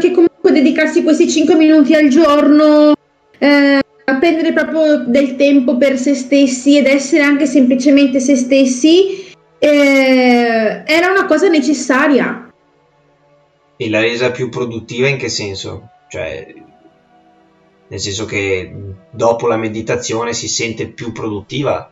che 0.00 0.10
comunque 0.10 0.52
dedicarsi 0.52 1.02
questi 1.02 1.30
5 1.30 1.54
minuti 1.54 1.94
al 1.94 2.08
giorno, 2.08 2.94
eh, 3.38 3.80
a 4.04 4.18
prendere 4.18 4.52
proprio 4.52 5.04
del 5.06 5.36
tempo 5.36 5.76
per 5.76 5.98
se 5.98 6.14
stessi 6.14 6.76
ed 6.76 6.86
essere 6.86 7.22
anche 7.22 7.46
semplicemente 7.46 8.20
se 8.20 8.36
stessi, 8.36 9.32
eh, 9.58 10.82
era 10.84 11.10
una 11.10 11.24
cosa 11.26 11.48
necessaria. 11.48 12.52
E 13.76 13.88
l'ha 13.88 14.00
resa 14.00 14.30
più 14.30 14.48
produttiva 14.48 15.08
in 15.08 15.16
che 15.16 15.28
senso? 15.28 15.88
Cioè, 16.08 16.54
nel 17.92 18.00
senso 18.00 18.24
che 18.24 18.72
dopo 19.10 19.46
la 19.46 19.58
meditazione 19.58 20.32
si 20.32 20.48
sente 20.48 20.88
più 20.88 21.12
produttiva? 21.12 21.90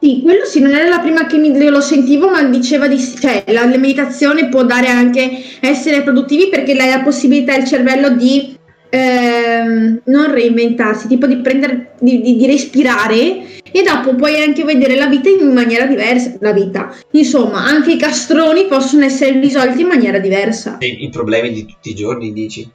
Sì, 0.00 0.20
quello 0.20 0.44
sì, 0.44 0.60
non 0.60 0.74
era 0.74 0.88
la 0.88 0.98
prima 0.98 1.26
che 1.26 1.38
mi- 1.38 1.56
lo 1.68 1.80
sentivo, 1.80 2.28
ma 2.28 2.42
diceva 2.42 2.88
di 2.88 2.98
sì, 2.98 3.16
cioè 3.20 3.44
la, 3.46 3.66
la 3.66 3.76
meditazione 3.78 4.48
può 4.48 4.64
dare 4.64 4.88
anche 4.88 5.30
essere 5.60 6.02
produttivi 6.02 6.48
perché 6.48 6.74
dai 6.74 6.88
la 6.90 7.02
possibilità 7.02 7.54
al 7.54 7.64
cervello 7.64 8.10
di 8.16 8.56
ehm, 8.90 10.00
non 10.06 10.32
reinventarsi, 10.32 11.06
tipo 11.06 11.26
di 11.28 11.36
prendere, 11.36 11.92
di, 12.00 12.20
di- 12.20 12.34
di 12.36 12.46
respirare 12.46 13.60
e 13.70 13.82
dopo 13.84 14.16
puoi 14.16 14.42
anche 14.42 14.64
vedere 14.64 14.96
la 14.96 15.06
vita 15.06 15.28
in 15.28 15.52
maniera 15.52 15.86
diversa, 15.86 16.34
la 16.40 16.52
vita. 16.52 16.92
Insomma, 17.12 17.64
anche 17.64 17.92
i 17.92 17.96
castroni 17.96 18.66
possono 18.66 19.04
essere 19.04 19.38
risolti 19.38 19.82
in 19.82 19.86
maniera 19.86 20.18
diversa. 20.18 20.78
E 20.78 20.88
i 20.88 21.08
problemi 21.10 21.52
di 21.52 21.64
tutti 21.64 21.90
i 21.90 21.94
giorni, 21.94 22.32
dici? 22.32 22.68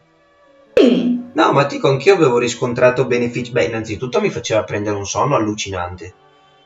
No, 1.34 1.52
ma 1.52 1.64
dico, 1.66 1.90
anch'io 1.90 2.16
avevo 2.16 2.38
riscontrato 2.38 3.06
benefici. 3.06 3.52
Beh, 3.52 3.66
innanzitutto 3.66 4.20
mi 4.22 4.30
faceva 4.30 4.64
prendere 4.64 4.96
un 4.96 5.06
sonno 5.06 5.36
allucinante. 5.36 6.14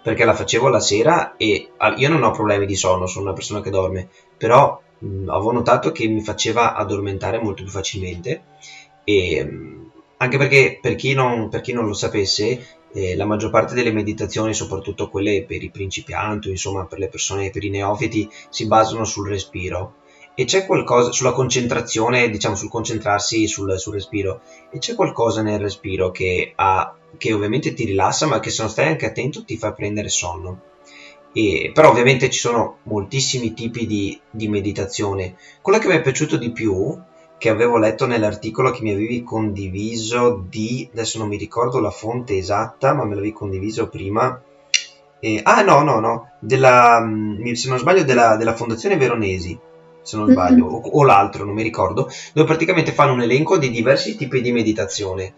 Perché 0.01 0.25
la 0.25 0.33
facevo 0.33 0.67
la 0.67 0.79
sera 0.79 1.35
e 1.37 1.69
ah, 1.77 1.93
io 1.95 2.09
non 2.09 2.23
ho 2.23 2.31
problemi 2.31 2.65
di 2.65 2.75
sonno, 2.75 3.07
sono 3.07 3.25
una 3.25 3.33
persona 3.33 3.61
che 3.61 3.69
dorme. 3.69 4.09
Però 4.37 4.81
mh, 4.99 5.29
avevo 5.29 5.51
notato 5.51 5.91
che 5.91 6.07
mi 6.07 6.21
faceva 6.21 6.75
addormentare 6.75 7.39
molto 7.41 7.63
più 7.63 7.71
facilmente. 7.71 8.43
E 9.03 9.43
mh, 9.43 9.91
anche 10.17 10.37
perché, 10.37 10.79
per 10.81 10.95
chi 10.95 11.13
non, 11.13 11.49
per 11.49 11.61
chi 11.61 11.73
non 11.73 11.85
lo 11.85 11.93
sapesse, 11.93 12.65
eh, 12.93 13.15
la 13.15 13.25
maggior 13.25 13.49
parte 13.49 13.73
delle 13.73 13.91
meditazioni, 13.91 14.53
soprattutto 14.53 15.09
quelle 15.09 15.43
per 15.45 15.63
i 15.63 15.69
principianti, 15.69 16.49
insomma 16.49 16.85
per 16.85 16.99
le 16.99 17.09
persone, 17.09 17.49
per 17.49 17.63
i 17.63 17.69
neofiti, 17.69 18.29
si 18.49 18.67
basano 18.67 19.03
sul 19.03 19.27
respiro. 19.27 19.95
E 20.35 20.45
c'è 20.45 20.65
qualcosa 20.65 21.11
sulla 21.11 21.31
concentrazione, 21.31 22.29
diciamo 22.29 22.55
sul 22.55 22.69
concentrarsi 22.69 23.47
sul, 23.47 23.77
sul 23.77 23.93
respiro, 23.93 24.41
e 24.71 24.79
c'è 24.79 24.95
qualcosa 24.95 25.43
nel 25.43 25.59
respiro 25.59 26.09
che, 26.09 26.53
ha, 26.55 26.95
che 27.17 27.33
ovviamente 27.33 27.73
ti 27.73 27.85
rilassa, 27.85 28.25
ma 28.25 28.39
che 28.39 28.49
se 28.49 28.63
non 28.63 28.71
stai 28.71 28.87
anche 28.87 29.05
attento 29.05 29.43
ti 29.43 29.57
fa 29.57 29.73
prendere 29.73 30.09
sonno. 30.09 30.61
E, 31.33 31.71
però 31.73 31.89
ovviamente 31.89 32.29
ci 32.29 32.39
sono 32.39 32.77
moltissimi 32.83 33.53
tipi 33.53 33.85
di, 33.85 34.19
di 34.29 34.47
meditazione. 34.47 35.35
Quella 35.61 35.79
che 35.79 35.87
mi 35.87 35.95
è 35.95 36.01
piaciuto 36.01 36.37
di 36.37 36.51
più, 36.51 36.99
che 37.37 37.49
avevo 37.49 37.77
letto 37.77 38.05
nell'articolo 38.05 38.71
che 38.71 38.81
mi 38.83 38.91
avevi 38.91 39.21
condiviso 39.21 40.45
di, 40.47 40.87
adesso 40.93 41.17
non 41.17 41.27
mi 41.27 41.37
ricordo 41.37 41.79
la 41.79 41.91
fonte 41.91 42.37
esatta, 42.37 42.93
ma 42.93 43.03
me 43.03 43.15
l'avevi 43.15 43.33
condiviso 43.33 43.89
prima. 43.89 44.41
Eh, 45.19 45.41
ah 45.43 45.61
no, 45.61 45.83
no, 45.83 45.99
no, 45.99 46.31
della, 46.39 47.01
mm, 47.01 47.51
se 47.51 47.69
non 47.69 47.79
sbaglio 47.79 48.03
della, 48.03 48.35
della 48.35 48.55
Fondazione 48.55 48.97
Veronesi, 48.97 49.59
se 50.03 50.17
non 50.17 50.29
sbaglio, 50.29 50.65
o, 50.67 50.81
o 50.81 51.03
l'altro, 51.03 51.45
non 51.45 51.53
mi 51.55 51.63
ricordo, 51.63 52.09
dove 52.33 52.47
praticamente 52.47 52.91
fanno 52.91 53.13
un 53.13 53.21
elenco 53.21 53.57
di 53.57 53.69
diversi 53.71 54.15
tipi 54.15 54.41
di 54.41 54.51
meditazione. 54.51 55.33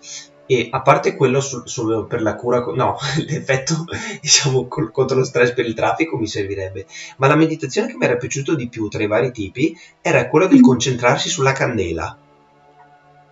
E 0.48 0.68
a 0.70 0.82
parte 0.82 1.16
quello 1.16 1.40
sul- 1.42 1.68
sul- 1.68 2.06
per 2.08 2.22
la 2.22 2.36
cura, 2.36 2.60
no, 2.76 2.98
l'effetto 3.28 3.86
diciamo 4.22 4.68
col- 4.68 4.92
contro 4.92 5.18
lo 5.18 5.24
stress 5.24 5.54
per 5.54 5.66
il 5.66 5.74
traffico 5.74 6.18
mi 6.18 6.28
servirebbe, 6.28 6.86
ma 7.18 7.28
la 7.28 7.36
meditazione 7.36 7.88
che 7.88 7.98
mi 7.98 8.06
era 8.06 8.18
piaciuto 8.18 8.56
di 8.56 8.68
più 8.70 8.88
tra 8.88 9.02
i 9.04 9.08
vari 9.08 9.32
tipi 9.32 9.76
era 10.02 10.28
quella 10.28 10.48
del 10.48 10.62
concentrarsi 10.62 11.30
sulla 11.30 11.52
candela. 11.54 12.18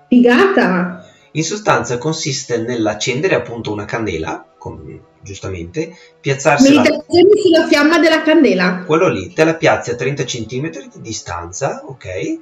figata. 0.08 1.06
In 1.36 1.44
sostanza 1.44 1.98
consiste 1.98 2.58
nell'accendere 2.58 3.36
appunto 3.36 3.72
una 3.72 3.86
candela, 3.86 4.46
com- 4.58 5.00
giustamente, 5.22 5.96
piazzarsela 6.20 6.82
Meditazione 6.82 7.42
sulla 7.42 7.68
fiamma 7.68 7.98
della 7.98 8.22
candela. 8.22 8.84
quello 8.86 9.08
lì 9.08 9.34
te 9.34 9.44
la 9.44 9.56
piazzi 9.56 9.90
a 9.90 9.96
30 9.96 10.24
cm 10.26 10.70
di 10.70 11.02
distanza, 11.02 11.84
ok? 11.86 12.40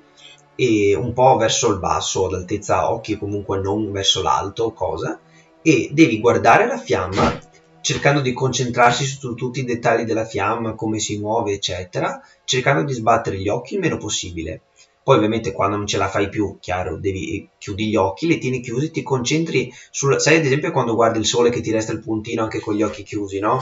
E 0.55 0.95
un 0.95 1.13
po' 1.13 1.37
verso 1.37 1.71
il 1.71 1.79
basso, 1.79 2.25
ad 2.25 2.33
altezza 2.33 2.91
occhi, 2.91 3.17
comunque 3.17 3.61
non 3.61 3.91
verso 3.91 4.21
l'alto, 4.21 4.73
cosa? 4.73 5.17
E 5.61 5.89
devi 5.93 6.19
guardare 6.19 6.67
la 6.67 6.77
fiamma, 6.77 7.39
cercando 7.79 8.19
di 8.19 8.33
concentrarsi 8.33 9.05
su 9.05 9.33
tutti 9.35 9.61
i 9.61 9.65
dettagli 9.65 10.03
della 10.03 10.25
fiamma, 10.25 10.73
come 10.73 10.99
si 10.99 11.17
muove, 11.17 11.53
eccetera, 11.53 12.21
cercando 12.43 12.83
di 12.83 12.93
sbattere 12.93 13.37
gli 13.37 13.47
occhi 13.47 13.75
il 13.75 13.79
meno 13.79 13.97
possibile. 13.97 14.63
Poi 15.03 15.17
ovviamente 15.17 15.51
quando 15.51 15.77
non 15.77 15.87
ce 15.87 15.97
la 15.97 16.07
fai 16.07 16.29
più, 16.29 16.57
chiaro, 16.59 16.97
devi 16.97 17.49
chiudi 17.57 17.87
gli 17.89 17.95
occhi, 17.95 18.27
li 18.27 18.37
tieni 18.37 18.61
chiusi, 18.61 18.91
ti 18.91 19.01
concentri 19.03 19.71
sul... 19.89 20.19
Sai 20.19 20.37
ad 20.37 20.45
esempio 20.45 20.71
quando 20.71 20.93
guardi 20.95 21.17
il 21.19 21.25
sole 21.25 21.49
che 21.49 21.61
ti 21.61 21.71
resta 21.71 21.91
il 21.91 21.99
puntino 22.01 22.43
anche 22.43 22.59
con 22.59 22.75
gli 22.75 22.81
occhi 22.83 23.03
chiusi, 23.03 23.39
no? 23.39 23.59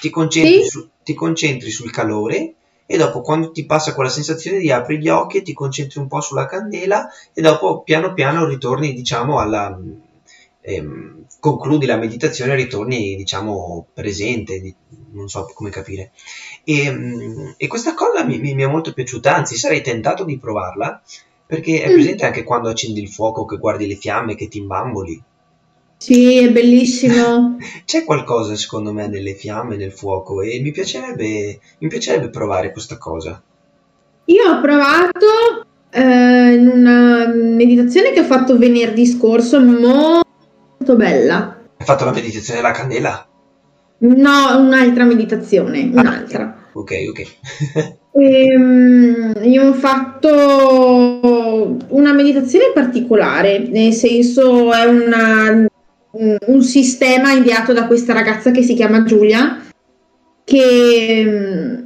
Ti 0.00 0.10
concentri, 0.10 0.62
Sì. 0.62 0.68
su- 0.68 0.88
ti 1.02 1.14
concentri 1.14 1.70
sul 1.70 1.90
calore 1.90 2.54
e 2.86 2.96
dopo 2.96 3.20
quando 3.20 3.50
ti 3.52 3.64
passa 3.66 3.94
quella 3.94 4.10
sensazione 4.10 4.58
di 4.58 4.70
apri 4.70 4.98
gli 4.98 5.08
occhi 5.08 5.38
e 5.38 5.42
ti 5.42 5.52
concentri 5.52 5.98
un 6.00 6.08
po' 6.08 6.20
sulla 6.20 6.46
candela 6.46 7.08
e 7.32 7.40
dopo 7.40 7.82
piano 7.82 8.12
piano 8.12 8.46
ritorni 8.46 8.92
diciamo 8.92 9.38
alla... 9.40 9.78
ehm, 10.60 11.25
concludi 11.46 11.86
la 11.86 11.96
meditazione 11.96 12.52
e 12.52 12.56
ritorni 12.56 13.14
diciamo 13.14 13.86
presente, 13.94 14.60
non 15.12 15.28
so 15.28 15.48
come 15.54 15.70
capire. 15.70 16.10
E, 16.64 16.90
mm, 16.90 17.48
e 17.56 17.66
questa 17.68 17.94
cosa 17.94 18.24
mi, 18.24 18.38
mi- 18.38 18.54
è 18.54 18.66
molto 18.66 18.92
piaciuta, 18.92 19.34
anzi 19.36 19.54
sarei 19.56 19.80
tentato 19.80 20.24
di 20.24 20.38
provarla 20.38 21.00
perché 21.46 21.82
è 21.82 21.88
Mm. 21.90 21.92
presente 21.92 22.24
anche 22.26 22.42
quando 22.42 22.68
accendi 22.68 23.00
il 23.00 23.08
fuoco 23.08 23.44
che 23.44 23.58
guardi 23.58 23.86
le 23.86 23.94
fiamme 23.94 24.34
che 24.34 24.48
ti 24.48 24.58
imbamboli. 24.58 25.22
Sì, 25.98 26.36
è 26.38 26.50
bellissimo. 26.50 27.56
C'è 27.86 28.04
qualcosa 28.04 28.56
secondo 28.56 28.92
me 28.92 29.06
nelle 29.06 29.34
fiamme, 29.34 29.76
nel 29.76 29.92
fuoco 29.92 30.42
e 30.42 30.60
mi 30.60 30.72
piacerebbe, 30.72 31.60
mi 31.78 31.88
piacerebbe 31.88 32.28
provare 32.28 32.72
questa 32.72 32.98
cosa. 32.98 33.40
Io 34.24 34.50
ho 34.50 34.60
provato 34.60 35.64
eh, 35.90 36.54
in 36.54 36.66
una 36.66 37.26
meditazione 37.28 38.10
che 38.12 38.20
ho 38.20 38.24
fatto 38.24 38.58
venerdì 38.58 39.06
scorso, 39.06 39.60
molto 40.86 40.96
bella. 40.96 41.58
Hai 41.78 41.84
fatto 41.84 42.04
la 42.04 42.12
meditazione 42.12 42.60
della 42.60 42.72
candela? 42.72 43.26
No, 43.98 44.58
un'altra 44.58 45.04
meditazione, 45.04 45.90
un'altra. 45.92 46.68
Ok, 46.72 46.92
ok. 47.10 47.94
Ehm, 48.18 49.34
io 49.42 49.68
ho 49.68 49.72
fatto 49.74 50.30
una 51.88 52.14
meditazione 52.14 52.70
particolare, 52.72 53.58
nel 53.58 53.92
senso 53.92 54.72
è 54.72 54.86
una- 54.86 55.66
un 56.12 56.62
sistema 56.62 57.32
ideato 57.32 57.74
da 57.74 57.86
questa 57.86 58.14
ragazza 58.14 58.52
che 58.52 58.62
si 58.62 58.72
chiama 58.72 59.04
Giulia, 59.04 59.60
che 60.44 61.24
mm, 61.26 61.84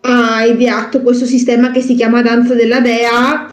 ha 0.00 0.44
ideato 0.44 1.02
questo 1.02 1.24
sistema 1.24 1.70
che 1.70 1.82
si 1.82 1.94
chiama 1.94 2.20
Danza 2.20 2.54
della 2.54 2.80
Dea. 2.80 3.48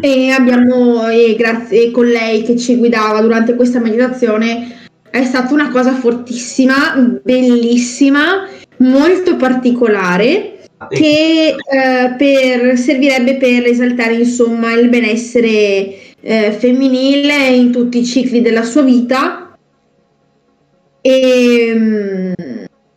E 0.00 0.30
abbiamo, 0.30 1.08
e 1.08 1.34
grazie 1.36 1.84
e 1.84 1.90
con 1.90 2.06
lei 2.06 2.42
che 2.42 2.56
ci 2.56 2.76
guidava 2.76 3.20
durante 3.20 3.54
questa 3.54 3.80
meditazione, 3.80 4.76
è 5.10 5.24
stata 5.24 5.52
una 5.54 5.70
cosa 5.70 5.92
fortissima, 5.92 6.94
bellissima, 7.22 8.46
molto 8.78 9.36
particolare 9.36 10.58
Ah, 10.80 10.86
che 10.86 11.56
eh, 11.56 12.14
per- 12.16 12.78
servirebbe 12.78 13.36
per 13.36 13.66
esaltare 13.66 14.14
insomma 14.14 14.72
il 14.74 14.88
benessere 14.88 16.14
eh, 16.20 16.52
femminile 16.56 17.48
in 17.48 17.72
tutti 17.72 17.98
i 17.98 18.04
cicli 18.04 18.40
della 18.40 18.62
sua 18.62 18.82
vita. 18.82 19.56
E, 21.00 21.72
mm, 21.74 22.32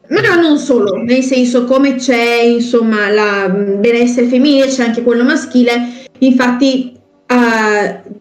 ma 0.10 0.36
non 0.36 0.58
solo, 0.60 0.96
nel 0.98 1.24
senso 1.24 1.66
come 1.66 1.96
c'è 1.96 2.42
insomma 2.44 3.10
la 3.10 3.50
mm, 3.50 3.80
benessere 3.80 4.28
femminile, 4.28 4.68
c'è 4.68 4.84
anche 4.84 5.02
quello 5.02 5.24
maschile, 5.24 6.01
infatti 6.26 7.00
uh, 7.28 8.20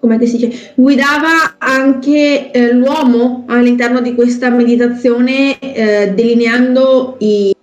come 0.00 0.26
si 0.26 0.38
dice, 0.38 0.72
guidava 0.76 1.56
anche 1.58 2.50
eh, 2.50 2.72
l'uomo 2.72 3.44
all'interno 3.48 4.00
di 4.00 4.14
questa 4.14 4.48
meditazione 4.48 5.58
eh, 5.58 6.12
delineando 6.14 7.16
i, 7.18 7.54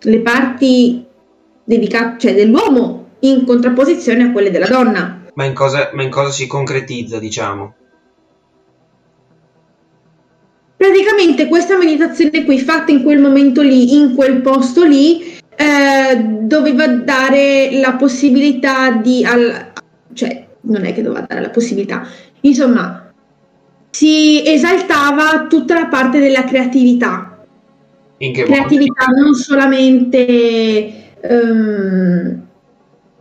le 0.00 0.18
parti 0.20 1.06
dedicate, 1.62 2.18
cioè 2.18 2.34
dell'uomo 2.34 3.10
in 3.20 3.44
contrapposizione 3.46 4.24
a 4.24 4.32
quelle 4.32 4.50
della 4.50 4.66
donna. 4.66 5.22
Ma 5.34 5.44
in 5.44 5.54
cosa, 5.54 5.90
ma 5.92 6.02
in 6.02 6.10
cosa 6.10 6.32
si 6.32 6.48
concretizza, 6.48 7.20
diciamo? 7.20 7.74
Praticamente 10.76 11.46
questa 11.46 11.76
meditazione 11.76 12.44
qui 12.44 12.58
fatta 12.58 12.90
in 12.90 13.04
quel 13.04 13.20
momento 13.20 13.62
lì, 13.62 13.96
in 13.96 14.16
quel 14.16 14.40
posto 14.40 14.82
lì, 14.84 15.37
eh, 15.58 16.16
doveva 16.42 16.86
dare 16.86 17.80
la 17.80 17.94
possibilità 17.94 18.92
di... 18.92 19.24
Al, 19.24 19.72
cioè, 20.12 20.46
non 20.60 20.84
è 20.84 20.94
che 20.94 21.02
doveva 21.02 21.26
dare 21.26 21.40
la 21.40 21.50
possibilità, 21.50 22.06
insomma, 22.42 23.10
si 23.90 24.46
esaltava 24.46 25.46
tutta 25.48 25.74
la 25.74 25.86
parte 25.86 26.20
della 26.20 26.44
creatività. 26.44 27.44
In 28.18 28.32
che 28.32 28.44
creatività 28.44 29.06
modo? 29.08 29.20
non 29.22 29.34
solamente 29.34 30.92
um, 31.22 32.40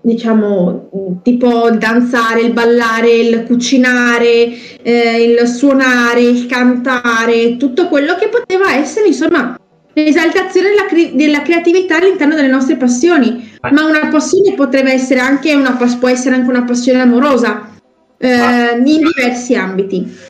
diciamo 0.01 1.19
tipo 1.23 1.67
il 1.69 1.77
danzare, 1.77 2.41
il 2.41 2.53
ballare, 2.53 3.11
il 3.11 3.43
cucinare, 3.45 4.49
eh, 4.81 5.23
il 5.23 5.47
suonare, 5.47 6.21
il 6.21 6.45
cantare, 6.45 7.57
tutto 7.57 7.87
quello 7.87 8.15
che 8.15 8.29
poteva 8.29 8.75
essere 8.75 9.07
insomma 9.07 9.57
l'esaltazione 10.03 10.69
della, 10.69 10.85
cre- 10.85 11.15
della 11.15 11.41
creatività 11.41 11.97
all'interno 11.97 12.35
delle 12.35 12.47
nostre 12.47 12.77
passioni. 12.77 13.55
Ah. 13.59 13.71
Ma 13.71 13.85
una 13.85 14.07
passione 14.09 14.53
potrebbe 14.53 14.91
essere 14.91 15.19
anche 15.19 15.53
una, 15.53 15.71
può 15.99 16.07
essere 16.07 16.35
anche 16.35 16.49
una 16.49 16.63
passione 16.63 17.01
amorosa 17.01 17.75
eh, 18.17 18.81
in 18.83 18.83
diversi 18.83 19.55
ambiti. 19.55 20.25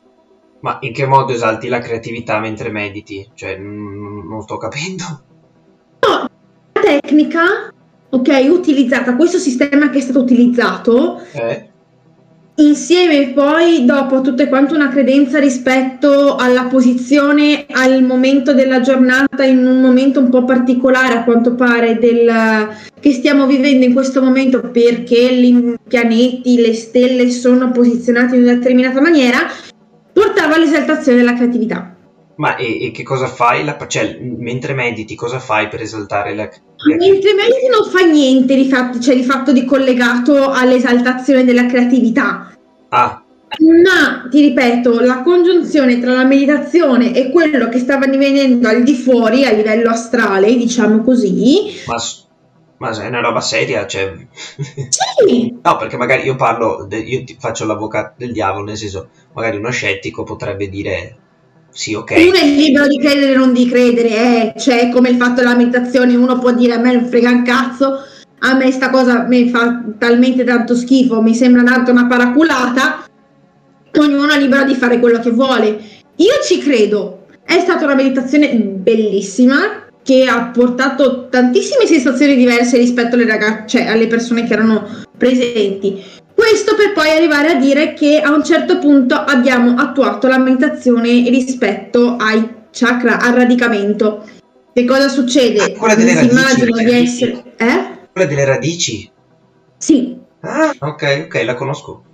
Ma 0.60 0.78
in 0.80 0.92
che 0.92 1.06
modo 1.06 1.32
esalti 1.32 1.68
la 1.68 1.78
creatività 1.78 2.40
mentre 2.40 2.70
mediti? 2.70 3.28
Cioè, 3.34 3.56
non 3.56 4.42
sto 4.42 4.56
capendo. 4.56 5.04
No, 6.00 6.28
la 6.72 6.80
tecnica, 6.80 7.72
ok, 8.10 8.46
utilizzata, 8.50 9.14
questo 9.14 9.38
sistema 9.38 9.90
che 9.90 9.98
è 9.98 10.00
stato 10.00 10.20
utilizzato, 10.20 11.22
eh 11.32 11.76
insieme 12.58 13.28
poi 13.28 13.84
dopo 13.84 14.20
tutte 14.20 14.48
quante 14.48 14.74
una 14.74 14.88
credenza 14.88 15.38
rispetto 15.38 16.34
alla 16.34 16.64
posizione 16.64 17.66
al 17.70 18.02
momento 18.02 18.52
della 18.52 18.80
giornata 18.80 19.44
in 19.44 19.64
un 19.64 19.80
momento 19.80 20.18
un 20.18 20.28
po' 20.28 20.44
particolare 20.44 21.14
a 21.14 21.24
quanto 21.24 21.54
pare 21.54 21.98
del, 21.98 22.68
che 22.98 23.12
stiamo 23.12 23.46
vivendo 23.46 23.84
in 23.84 23.92
questo 23.92 24.22
momento 24.22 24.70
perché 24.70 25.18
i 25.18 25.76
pianeti, 25.86 26.60
le 26.60 26.74
stelle 26.74 27.30
sono 27.30 27.70
posizionati 27.70 28.34
in 28.34 28.42
una 28.42 28.54
determinata 28.54 29.00
maniera 29.00 29.38
portava 30.12 30.56
all'esaltazione 30.56 31.18
della 31.18 31.34
creatività 31.34 31.97
ma 32.38 32.56
e, 32.56 32.86
e 32.86 32.90
che 32.92 33.02
cosa 33.02 33.26
fai? 33.26 33.64
La, 33.64 33.76
cioè, 33.86 34.18
mentre 34.20 34.72
mediti, 34.72 35.14
cosa 35.16 35.40
fai 35.40 35.68
per 35.68 35.82
esaltare 35.82 36.34
la 36.34 36.48
creatività? 36.48 36.96
Mentre 36.96 37.34
mediti 37.34 37.66
non 37.68 37.90
fa 37.90 38.04
niente 38.06 38.54
di 38.54 38.68
fatto, 38.68 39.00
cioè 39.00 39.16
di 39.16 39.24
fatto 39.24 39.52
di 39.52 39.64
collegato 39.64 40.50
all'esaltazione 40.50 41.44
della 41.44 41.66
creatività. 41.66 42.52
Ah. 42.90 43.22
Ma 43.58 44.28
ti 44.30 44.40
ripeto, 44.40 45.00
la 45.00 45.22
congiunzione 45.22 45.98
tra 45.98 46.12
la 46.12 46.24
meditazione 46.24 47.12
e 47.12 47.30
quello 47.30 47.68
che 47.68 47.78
stava 47.78 48.06
divenendo 48.06 48.68
al 48.68 48.84
di 48.84 48.94
fuori, 48.94 49.44
a 49.44 49.50
livello 49.50 49.90
astrale, 49.90 50.54
diciamo 50.54 51.02
così. 51.02 51.72
Ma, 51.86 51.96
ma 52.76 53.02
è 53.02 53.06
una 53.08 53.20
roba 53.20 53.40
seria, 53.40 53.84
cioè. 53.86 54.14
Sì. 55.26 55.58
no, 55.60 55.76
perché 55.76 55.96
magari 55.96 56.22
io 56.22 56.36
parlo, 56.36 56.86
io 56.88 57.24
ti 57.24 57.36
faccio 57.36 57.66
l'avvocato 57.66 58.14
del 58.18 58.30
diavolo, 58.30 58.66
nel 58.66 58.76
senso, 58.76 59.08
magari 59.32 59.56
uno 59.56 59.70
scettico 59.70 60.22
potrebbe 60.22 60.68
dire 60.68 61.16
sì, 61.78 61.94
ok. 61.94 62.10
Uno 62.10 62.34
è 62.34 62.44
libero 62.44 62.88
di 62.88 62.98
credere 62.98 63.36
o 63.36 63.38
non 63.38 63.52
di 63.52 63.68
credere, 63.68 64.08
eh. 64.08 64.54
cioè 64.58 64.88
come 64.88 65.10
il 65.10 65.16
fatto 65.16 65.34
della 65.34 65.54
meditazione, 65.54 66.16
uno 66.16 66.36
può 66.36 66.50
dire 66.50 66.72
a 66.74 66.78
me 66.78 66.92
non 66.92 67.06
frega 67.06 67.30
un 67.30 67.44
cazzo, 67.44 68.02
a 68.40 68.54
me 68.56 68.72
sta 68.72 68.90
cosa 68.90 69.22
mi 69.28 69.48
fa 69.48 69.84
talmente 69.96 70.42
tanto 70.42 70.74
schifo, 70.74 71.22
mi 71.22 71.36
sembra 71.36 71.62
tanto 71.62 71.92
una 71.92 72.08
paraculata, 72.08 73.04
ognuno 73.96 74.28
è 74.32 74.40
libero 74.40 74.64
di 74.64 74.74
fare 74.74 74.98
quello 74.98 75.20
che 75.20 75.30
vuole. 75.30 75.78
Io 76.16 76.32
ci 76.44 76.58
credo, 76.58 77.26
è 77.44 77.60
stata 77.60 77.84
una 77.84 77.94
meditazione 77.94 78.56
bellissima 78.56 79.86
che 80.02 80.24
ha 80.24 80.46
portato 80.46 81.28
tantissime 81.28 81.86
sensazioni 81.86 82.34
diverse 82.34 82.76
rispetto 82.76 83.14
alle 83.14 83.26
ragazze, 83.26 83.78
cioè 83.78 83.86
alle 83.86 84.08
persone 84.08 84.44
che 84.44 84.52
erano 84.52 84.84
presenti. 85.16 86.02
Questo 86.38 86.76
per 86.76 86.92
poi 86.92 87.10
arrivare 87.10 87.48
a 87.48 87.54
dire 87.56 87.94
che 87.94 88.20
a 88.20 88.30
un 88.30 88.44
certo 88.44 88.78
punto 88.78 89.16
abbiamo 89.16 89.74
attuato 89.76 90.28
la 90.28 90.38
meditazione 90.38 91.28
rispetto 91.30 92.14
ai 92.14 92.48
chakra, 92.70 93.18
al 93.18 93.34
radicamento. 93.34 94.24
Che 94.72 94.84
cosa 94.84 95.08
succede? 95.08 95.74
Ah, 95.76 95.98
si 95.98 96.28
immagina 96.30 96.82
di 96.84 96.92
essere... 96.92 97.42
Eh? 97.56 98.06
Quella 98.12 98.28
delle 98.28 98.44
radici? 98.44 99.10
Sì. 99.78 100.16
Ah, 100.42 100.72
ok, 100.78 101.24
ok, 101.26 101.42
la 101.42 101.54
conosco. 101.54 102.04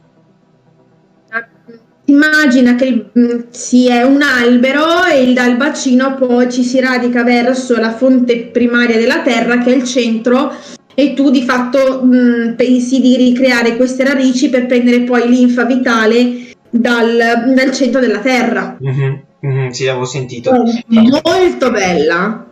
Immagina 2.06 2.76
che 2.76 3.10
si 3.50 3.88
è 3.88 4.04
un 4.04 4.22
albero 4.22 5.04
e 5.04 5.34
dal 5.34 5.58
bacino 5.58 6.14
poi 6.14 6.50
ci 6.50 6.64
si 6.64 6.80
radica 6.80 7.22
verso 7.24 7.78
la 7.78 7.92
fonte 7.92 8.46
primaria 8.46 8.96
della 8.96 9.20
terra 9.20 9.58
che 9.58 9.70
è 9.70 9.76
il 9.76 9.84
centro 9.84 10.50
e 10.94 11.14
tu 11.14 11.30
di 11.30 11.42
fatto 11.42 12.04
mh, 12.04 12.54
pensi 12.56 13.00
di 13.00 13.16
ricreare 13.16 13.76
queste 13.76 14.04
radici 14.04 14.48
per 14.48 14.66
prendere 14.66 15.00
poi 15.02 15.28
linfa 15.28 15.64
vitale 15.64 16.52
dal, 16.70 17.52
dal 17.54 17.72
centro 17.72 18.00
della 18.00 18.20
terra. 18.20 18.76
Mm-hmm, 18.82 19.14
mm-hmm, 19.46 19.68
sì, 19.68 19.86
avevo 19.88 20.04
sentito. 20.04 20.50
È 20.52 21.20
molto 21.22 21.70
bella. 21.70 22.46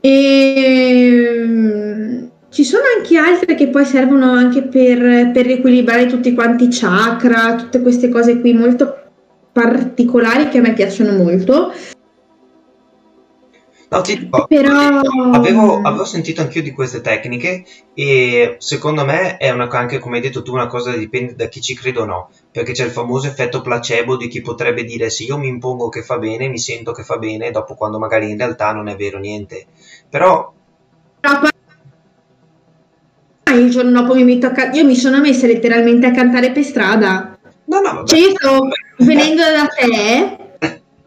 E 0.00 1.30
ci 2.50 2.64
sono 2.64 2.82
anche 2.96 3.16
altre 3.16 3.54
che 3.54 3.68
poi 3.68 3.84
servono 3.84 4.32
anche 4.32 4.62
per, 4.62 5.30
per 5.30 5.46
riequilibrare 5.46 6.06
tutti 6.06 6.34
quanti 6.34 6.64
i 6.64 6.68
chakra, 6.70 7.54
tutte 7.54 7.80
queste 7.80 8.08
cose 8.08 8.40
qui 8.40 8.52
molto 8.54 8.96
particolari 9.52 10.48
che 10.48 10.58
a 10.58 10.62
me 10.62 10.72
piacciono 10.72 11.12
molto. 11.12 11.72
No, 13.92 14.02
ti 14.02 14.16
dico, 14.16 14.46
Però... 14.46 15.00
avevo, 15.32 15.80
avevo 15.82 16.04
sentito 16.04 16.42
anch'io 16.42 16.62
di 16.62 16.70
queste 16.70 17.00
tecniche 17.00 17.64
e 17.92 18.54
secondo 18.58 19.04
me 19.04 19.36
è 19.36 19.50
una, 19.50 19.68
anche 19.68 19.98
come 19.98 20.16
hai 20.16 20.22
detto 20.22 20.42
tu 20.42 20.52
una 20.52 20.68
cosa 20.68 20.92
dipende 20.92 21.34
da 21.34 21.46
chi 21.46 21.60
ci 21.60 21.74
crede 21.74 21.98
o 21.98 22.04
no, 22.04 22.30
perché 22.52 22.70
c'è 22.70 22.84
il 22.84 22.92
famoso 22.92 23.26
effetto 23.26 23.62
placebo 23.62 24.16
di 24.16 24.28
chi 24.28 24.42
potrebbe 24.42 24.84
dire 24.84 25.10
se 25.10 25.24
io 25.24 25.36
mi 25.38 25.48
impongo 25.48 25.88
che 25.88 26.02
fa 26.02 26.18
bene, 26.18 26.46
mi 26.46 26.60
sento 26.60 26.92
che 26.92 27.02
fa 27.02 27.16
bene, 27.16 27.50
dopo 27.50 27.74
quando 27.74 27.98
magari 27.98 28.30
in 28.30 28.36
realtà 28.36 28.70
non 28.70 28.86
è 28.86 28.94
vero 28.94 29.18
niente. 29.18 29.66
Però... 30.08 30.52
Il 33.52 33.70
giorno 33.70 34.02
dopo 34.02 34.14
mi 34.14 34.22
metto 34.22 34.46
a 34.46 34.52
can- 34.52 34.72
io 34.72 34.84
mi 34.84 34.94
sono 34.94 35.18
messa 35.18 35.48
letteralmente 35.48 36.06
a 36.06 36.12
cantare 36.12 36.52
per 36.52 36.62
strada. 36.62 37.36
No, 37.64 37.80
no, 37.80 37.92
vabbè. 37.92 38.06
Cioè 38.06 38.18
io 38.20 38.30
sto 38.36 38.68
venendo 38.98 39.42
da 39.42 39.66
te 39.66 40.39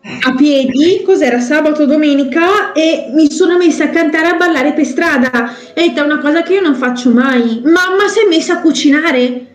a 0.04 0.36
piedi, 0.36 1.02
cos'era 1.06 1.40
sabato 1.40 1.86
domenica 1.86 2.74
e 2.74 3.10
mi 3.14 3.32
sono 3.32 3.58
messa 3.58 3.86
a 3.86 3.90
cantare 3.90 4.28
a 4.28 4.36
ballare 4.36 4.74
per 4.74 4.86
strada. 4.86 5.56
Ed 5.74 5.98
è 5.98 6.02
una 6.02 6.20
cosa 6.20 6.44
che 6.44 6.54
io 6.54 6.62
non 6.62 6.76
faccio 6.76 7.10
mai. 7.12 7.62
Mamma 7.64 8.08
si 8.10 8.20
è 8.20 8.28
messa 8.28 8.58
a 8.58 8.62
cucinare. 8.62 9.48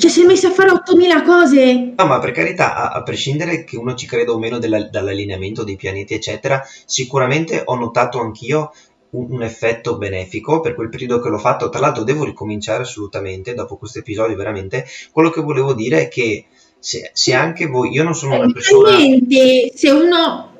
Cioè, 0.00 0.10
si 0.10 0.22
è 0.22 0.26
messa 0.26 0.48
a 0.48 0.50
fare 0.50 0.70
8000 0.70 1.22
cose. 1.22 1.92
No, 1.96 2.06
ma 2.06 2.18
per 2.18 2.32
carità, 2.32 2.74
a, 2.74 2.88
a 2.90 3.02
prescindere 3.04 3.62
che 3.62 3.76
uno 3.76 3.94
ci 3.94 4.06
creda 4.06 4.32
o 4.32 4.38
meno 4.38 4.58
della, 4.58 4.82
dall'allineamento 4.82 5.62
dei 5.62 5.76
pianeti, 5.76 6.14
eccetera, 6.14 6.60
sicuramente 6.86 7.62
ho 7.64 7.76
notato 7.76 8.20
anch'io 8.20 8.72
un, 9.10 9.26
un, 9.30 9.42
effetto 9.44 9.96
benefico 9.96 10.58
per 10.58 10.74
quel 10.74 10.88
periodo 10.88 11.20
che 11.20 11.28
l'ho 11.28 11.38
fatto. 11.38 11.68
Tra 11.68 11.80
l'altro, 11.80 12.02
devo 12.02 12.24
ricominciare 12.24 12.82
assolutamente 12.82 13.54
dopo 13.54 13.76
questo 13.76 14.00
episodio, 14.00 14.34
veramente. 14.34 14.86
Quello 15.12 15.30
che 15.30 15.40
volevo 15.40 15.72
dire 15.72 16.02
è 16.02 16.08
che 16.08 16.46
se, 16.84 17.10
se 17.14 17.32
anche 17.32 17.66
voi, 17.66 17.92
io 17.92 18.04
non 18.04 18.14
sono 18.14 18.34
una 18.34 18.52
persona... 18.52 18.90
Se 19.74 19.90
uno 19.90 20.50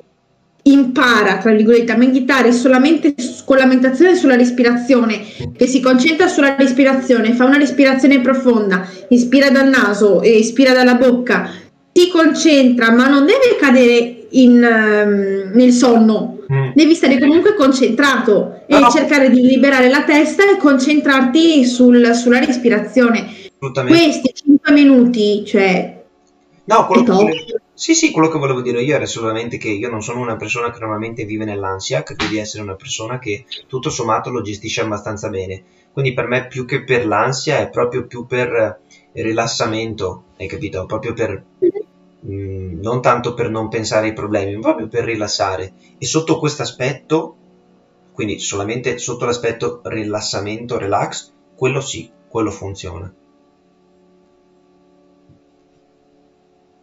impara, 0.63 1.37
tra 1.37 1.51
virgolette, 1.51 1.91
a 1.91 1.97
meditare 1.97 2.51
solamente 2.51 3.13
con 3.45 3.57
la 3.57 3.67
meditazione 3.67 4.15
sulla 4.15 4.35
respirazione, 4.35 5.23
che 5.55 5.67
si 5.67 5.79
concentra 5.81 6.27
sulla 6.27 6.55
respirazione, 6.55 7.33
fa 7.33 7.45
una 7.45 7.59
respirazione 7.59 8.21
profonda, 8.21 8.89
ispira 9.09 9.51
dal 9.51 9.69
naso 9.69 10.23
e 10.23 10.31
ispira 10.39 10.73
dalla 10.73 10.95
bocca, 10.95 11.47
si 11.93 12.09
concentra, 12.09 12.91
ma 12.91 13.07
non 13.07 13.27
deve 13.27 13.55
cadere 13.59 14.25
in, 14.31 14.53
um, 14.53 15.51
nel 15.53 15.71
sonno, 15.71 16.39
mm. 16.51 16.71
devi 16.73 16.95
stare 16.95 17.19
comunque 17.19 17.53
concentrato 17.53 18.63
e 18.65 18.79
no. 18.79 18.89
cercare 18.89 19.29
di 19.29 19.41
liberare 19.41 19.89
la 19.89 20.01
testa 20.01 20.41
e 20.49 20.57
concentrarti 20.57 21.65
sul, 21.65 22.15
sulla 22.15 22.39
respirazione. 22.39 23.27
Questi 23.59 24.31
5 24.33 24.71
minuti, 24.73 25.43
cioè 25.45 25.94
No, 26.65 26.87
quello 26.87 27.03
che, 27.03 27.11
top. 27.11 27.21
volevo, 27.21 27.41
sì, 27.73 27.93
sì, 27.93 28.11
quello 28.11 28.27
che 28.27 28.39
volevo 28.39 28.61
dire 28.61 28.81
io 28.81 28.95
era 28.95 29.05
solamente 29.05 29.57
che 29.57 29.69
io 29.69 29.89
non 29.89 30.01
sono 30.01 30.19
una 30.21 30.35
persona 30.35 30.71
che 30.71 30.79
normalmente 30.79 31.23
vive 31.25 31.45
nell'ansia, 31.45 32.01
credo 32.01 32.25
di 32.27 32.37
essere 32.39 32.63
una 32.63 32.75
persona 32.75 33.19
che 33.19 33.45
tutto 33.67 33.89
sommato 33.89 34.31
lo 34.31 34.41
gestisce 34.41 34.81
abbastanza 34.81 35.29
bene. 35.29 35.63
Quindi 35.93 36.13
per 36.13 36.27
me 36.27 36.47
più 36.47 36.65
che 36.65 36.83
per 36.83 37.05
l'ansia 37.05 37.59
è 37.59 37.69
proprio 37.69 38.07
più 38.07 38.25
per 38.25 38.79
eh, 39.11 39.21
rilassamento, 39.21 40.23
hai 40.37 40.47
capito? 40.47 40.85
Proprio 40.85 41.13
per 41.13 41.43
mm, 42.25 42.81
non 42.81 43.01
tanto 43.01 43.33
per 43.35 43.49
non 43.49 43.69
pensare 43.69 44.07
ai 44.07 44.13
problemi, 44.13 44.55
ma 44.55 44.61
proprio 44.61 44.87
per 44.87 45.03
rilassare. 45.03 45.73
E 45.99 46.05
sotto 46.05 46.39
questo 46.39 46.63
aspetto, 46.63 47.35
quindi 48.11 48.39
solamente 48.39 48.97
sotto 48.97 49.25
l'aspetto 49.25 49.81
rilassamento, 49.83 50.77
relax, 50.79 51.31
quello 51.55 51.79
sì, 51.79 52.09
quello 52.27 52.49
funziona. 52.49 53.13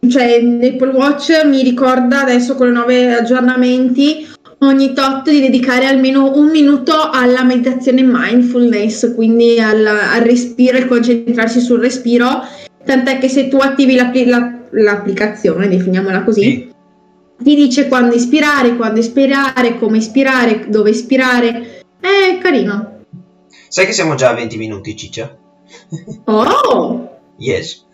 Cioè, 0.09 0.41
l'Apple 0.41 0.89
Watch 0.91 1.45
mi 1.45 1.63
ricorda 1.63 2.21
adesso 2.21 2.55
con 2.55 2.67
i 2.67 2.71
nuovi 2.71 2.95
aggiornamenti 3.05 4.27
ogni 4.59 4.93
tot 4.93 5.29
di 5.29 5.39
dedicare 5.39 5.85
almeno 5.85 6.35
un 6.35 6.49
minuto 6.49 6.93
alla 7.11 7.43
meditazione 7.43 8.01
mindfulness, 8.03 9.13
quindi 9.15 9.59
al, 9.59 9.85
al 9.85 10.21
respiro 10.21 10.77
e 10.77 10.85
concentrarsi 10.87 11.59
sul 11.59 11.79
respiro. 11.79 12.27
Tant'è 12.85 13.17
che 13.17 13.29
se 13.29 13.47
tu 13.47 13.57
attivi 13.57 13.95
l'appli- 13.95 14.25
la- 14.25 14.59
l'applicazione, 14.71 15.67
definiamola 15.69 16.23
così, 16.23 16.41
Sì. 16.41 16.71
ti 17.41 17.55
dice 17.55 17.87
quando 17.87 18.13
ispirare, 18.15 18.75
quando 18.75 18.99
espirare, 18.99 19.77
come 19.79 19.97
ispirare, 19.97 20.65
dove 20.69 20.89
ispirare. 20.89 21.81
È 21.99 22.37
carino. 22.41 22.99
Sai 23.69 23.85
che 23.85 23.93
siamo 23.93 24.15
già 24.15 24.29
a 24.29 24.33
20 24.33 24.57
minuti, 24.57 24.95
Ciccia? 24.97 25.35
Oh! 26.25 27.19
Yes. 27.37 27.85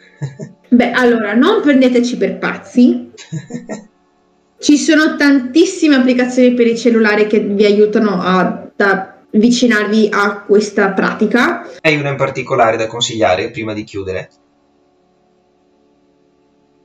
Beh, 0.70 0.92
allora, 0.92 1.34
non 1.34 1.62
prendeteci 1.62 2.18
per 2.18 2.38
pazzi. 2.38 3.12
Ci 4.60 4.78
sono 4.78 5.16
tantissime 5.16 5.96
applicazioni 5.96 6.54
per 6.54 6.68
il 6.68 6.78
cellulare 6.78 7.28
che 7.28 7.40
vi 7.40 7.64
aiutano 7.64 8.22
ad 8.22 8.72
avvicinarvi 9.32 10.10
a 10.12 10.42
questa 10.42 10.92
pratica. 10.92 11.66
Hai 11.82 11.98
una 11.98 12.10
in 12.10 12.18
particolare 12.18 12.76
da 12.76 12.88
consigliare 12.88 13.52
prima 13.52 13.74
di 13.74 13.86
chiudere? 13.86 14.30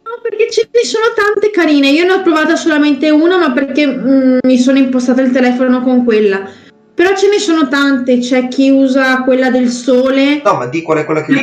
No, 0.05 0.21
perché 0.23 0.49
ce 0.51 0.69
ne 0.71 0.85
sono 0.85 1.07
tante 1.17 1.51
carine. 1.51 1.89
Io 1.91 2.05
ne 2.05 2.13
ho 2.13 2.23
provata 2.23 2.55
solamente 2.55 3.11
una, 3.11 3.39
ma 3.39 3.53
perché 3.53 3.87
mm, 3.87 4.39
mi 4.45 4.59
sono 4.59 4.79
impostata 4.79 5.21
il 5.23 5.33
telefono 5.33 5.83
con 5.83 6.05
quella. 6.05 6.49
Però 6.95 7.17
ce 7.17 7.29
ne 7.29 7.41
sono 7.41 7.67
tante. 7.67 8.19
C'è 8.19 8.47
chi 8.47 8.71
usa 8.71 9.23
quella 9.25 9.51
del 9.51 9.69
sole. 9.69 10.41
No, 10.45 10.55
ma 10.55 10.67
di 10.67 10.81
qual 10.81 10.99
è 10.99 11.05
quella 11.05 11.25
che... 11.25 11.35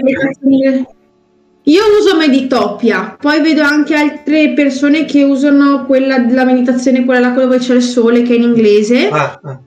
Io 1.66 1.82
uso 2.00 2.16
Meditopia, 2.18 3.16
poi 3.20 3.40
vedo 3.42 3.62
anche 3.62 3.94
altre 3.94 4.54
persone 4.54 5.06
che 5.06 5.24
usano 5.24 5.86
quella 5.86 6.20
della 6.20 6.44
meditazione, 6.44 7.06
quella 7.06 7.20
là 7.20 7.30
dove 7.30 7.60
c'è 7.60 7.76
il 7.76 7.84
sole, 7.84 8.24
che 8.24 8.34
è 8.34 8.38
in 8.38 8.42
inglese, 8.42 9.10
Ah, 9.10 9.40
ah. 9.44 9.60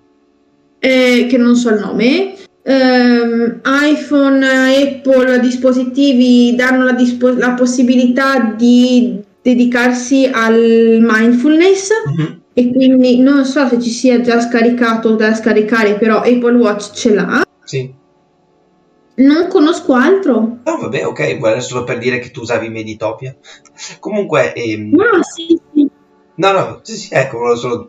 eh, 0.81 1.27
che 1.29 1.37
non 1.39 1.55
so 1.55 1.71
il 1.71 1.79
nome. 1.79 2.35
Ehm, 2.65 3.61
iPhone, 3.65 4.45
Apple, 4.45 5.39
dispositivi 5.41 6.55
danno 6.57 6.85
la, 6.85 6.93
dispo- 6.93 7.35
la 7.37 7.53
possibilità 7.53 8.55
di 8.57 9.21
dedicarsi 9.41 10.29
al 10.33 10.99
mindfulness 11.01 11.91
Mhm. 12.07 12.41
e 12.55 12.73
quindi 12.73 13.19
non 13.21 13.45
so 13.45 13.69
se 13.69 13.79
ci 13.81 13.91
sia 13.91 14.21
già 14.21 14.41
scaricato 14.41 15.11
o 15.11 15.15
da 15.15 15.33
scaricare, 15.35 15.95
però 15.95 16.19
Apple 16.19 16.57
Watch 16.57 16.93
ce 16.95 17.15
l'ha. 17.15 17.43
Sì. 17.65 18.03
Non 19.17 19.49
conosco 19.49 19.95
altro. 19.95 20.41
No, 20.65 20.77
vabbè, 20.81 21.07
ok, 21.07 21.21
era 21.21 21.61
solo 21.61 21.85
per 21.85 21.99
dire 21.99 22.19
che 22.19 22.31
tu 22.31 22.41
usavi 22.41 22.69
Meditopia. 22.69 23.35
Comunque, 24.01 24.53
ehm, 24.55 24.91
No, 24.91 25.23
sì, 25.23 25.61
sì. 25.73 25.89
no, 26.37 26.53
no, 26.53 26.81
sì, 26.83 26.97
sì, 26.97 27.15
ecco, 27.15 27.39
volevo 27.39 27.57
solo 27.57 27.89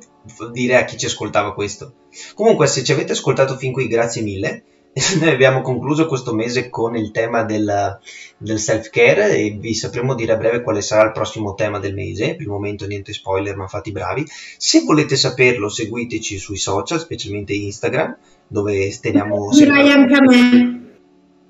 dire 0.52 0.78
a 0.78 0.86
chi 0.86 0.98
ci 0.98 1.06
ascoltava 1.06 1.54
questo. 1.54 1.94
Comunque, 2.36 2.68
se 2.68 2.84
ci 2.84 2.92
avete 2.92 3.14
ascoltato 3.14 3.58
fin 3.58 3.72
qui, 3.72 3.88
grazie 3.88 4.22
mille. 4.22 4.64
Noi 5.20 5.30
abbiamo 5.30 5.62
concluso 5.62 6.06
questo 6.06 6.34
mese 6.34 6.70
con 6.70 6.96
il 6.96 7.12
tema 7.12 7.44
del, 7.44 8.00
del 8.38 8.60
self-care 8.60 9.36
e 9.36 9.58
vi 9.60 9.74
sapremo 9.74 10.16
dire 10.16 10.32
a 10.32 10.38
breve 10.38 10.62
quale 10.62 10.82
sarà 10.82 11.04
il 11.08 11.12
prossimo 11.12 11.54
tema 11.54 11.80
del 11.80 11.94
mese. 11.94 12.36
Per 12.36 12.42
il 12.42 12.48
momento 12.48 12.86
niente 12.86 13.12
spoiler, 13.12 13.58
ma 13.58 13.68
fate 13.68 13.92
bravi. 13.92 14.26
Se 14.58 14.84
volete 14.84 15.18
saperlo, 15.18 15.68
seguiteci 15.68 16.38
sui 16.38 16.58
social, 16.58 17.00
specialmente 17.00 17.52
Instagram, 17.54 18.16
dove 18.48 18.98
teniamo 19.02 19.50
Dirai 19.50 19.92
anche 19.92 20.14
a 20.14 20.22
me. 20.22 20.75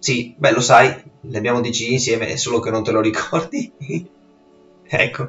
Sì, 0.06 0.36
beh, 0.38 0.52
lo 0.52 0.62
sai, 0.62 0.94
li 1.22 1.36
abbiamo 1.36 1.62
decisi 1.62 1.94
insieme, 1.94 2.28
è 2.28 2.36
solo 2.36 2.60
che 2.60 2.70
non 2.70 2.84
te 2.84 2.92
lo 2.92 3.02
ricordi. 3.02 3.72
ecco, 4.86 5.28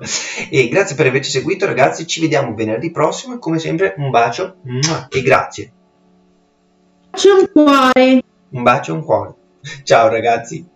e 0.51 0.69
grazie 0.69 0.95
per 0.95 1.07
averci 1.07 1.31
seguito, 1.31 1.65
ragazzi. 1.65 2.07
Ci 2.07 2.21
vediamo 2.21 2.55
venerdì 2.55 2.91
prossimo. 2.91 3.33
e 3.33 3.39
Come 3.39 3.59
sempre, 3.59 3.95
un 3.97 4.11
bacio 4.11 4.57
e 5.09 5.23
grazie. 5.23 5.73
C'è 7.11 7.31
un 7.31 7.49
cuore. 7.51 8.23
Un 8.51 8.63
bacio 8.63 8.93
e 8.93 8.95
un 8.97 9.03
cuore. 9.03 9.35
Ciao, 9.83 10.11
ragazzi. 10.11 10.76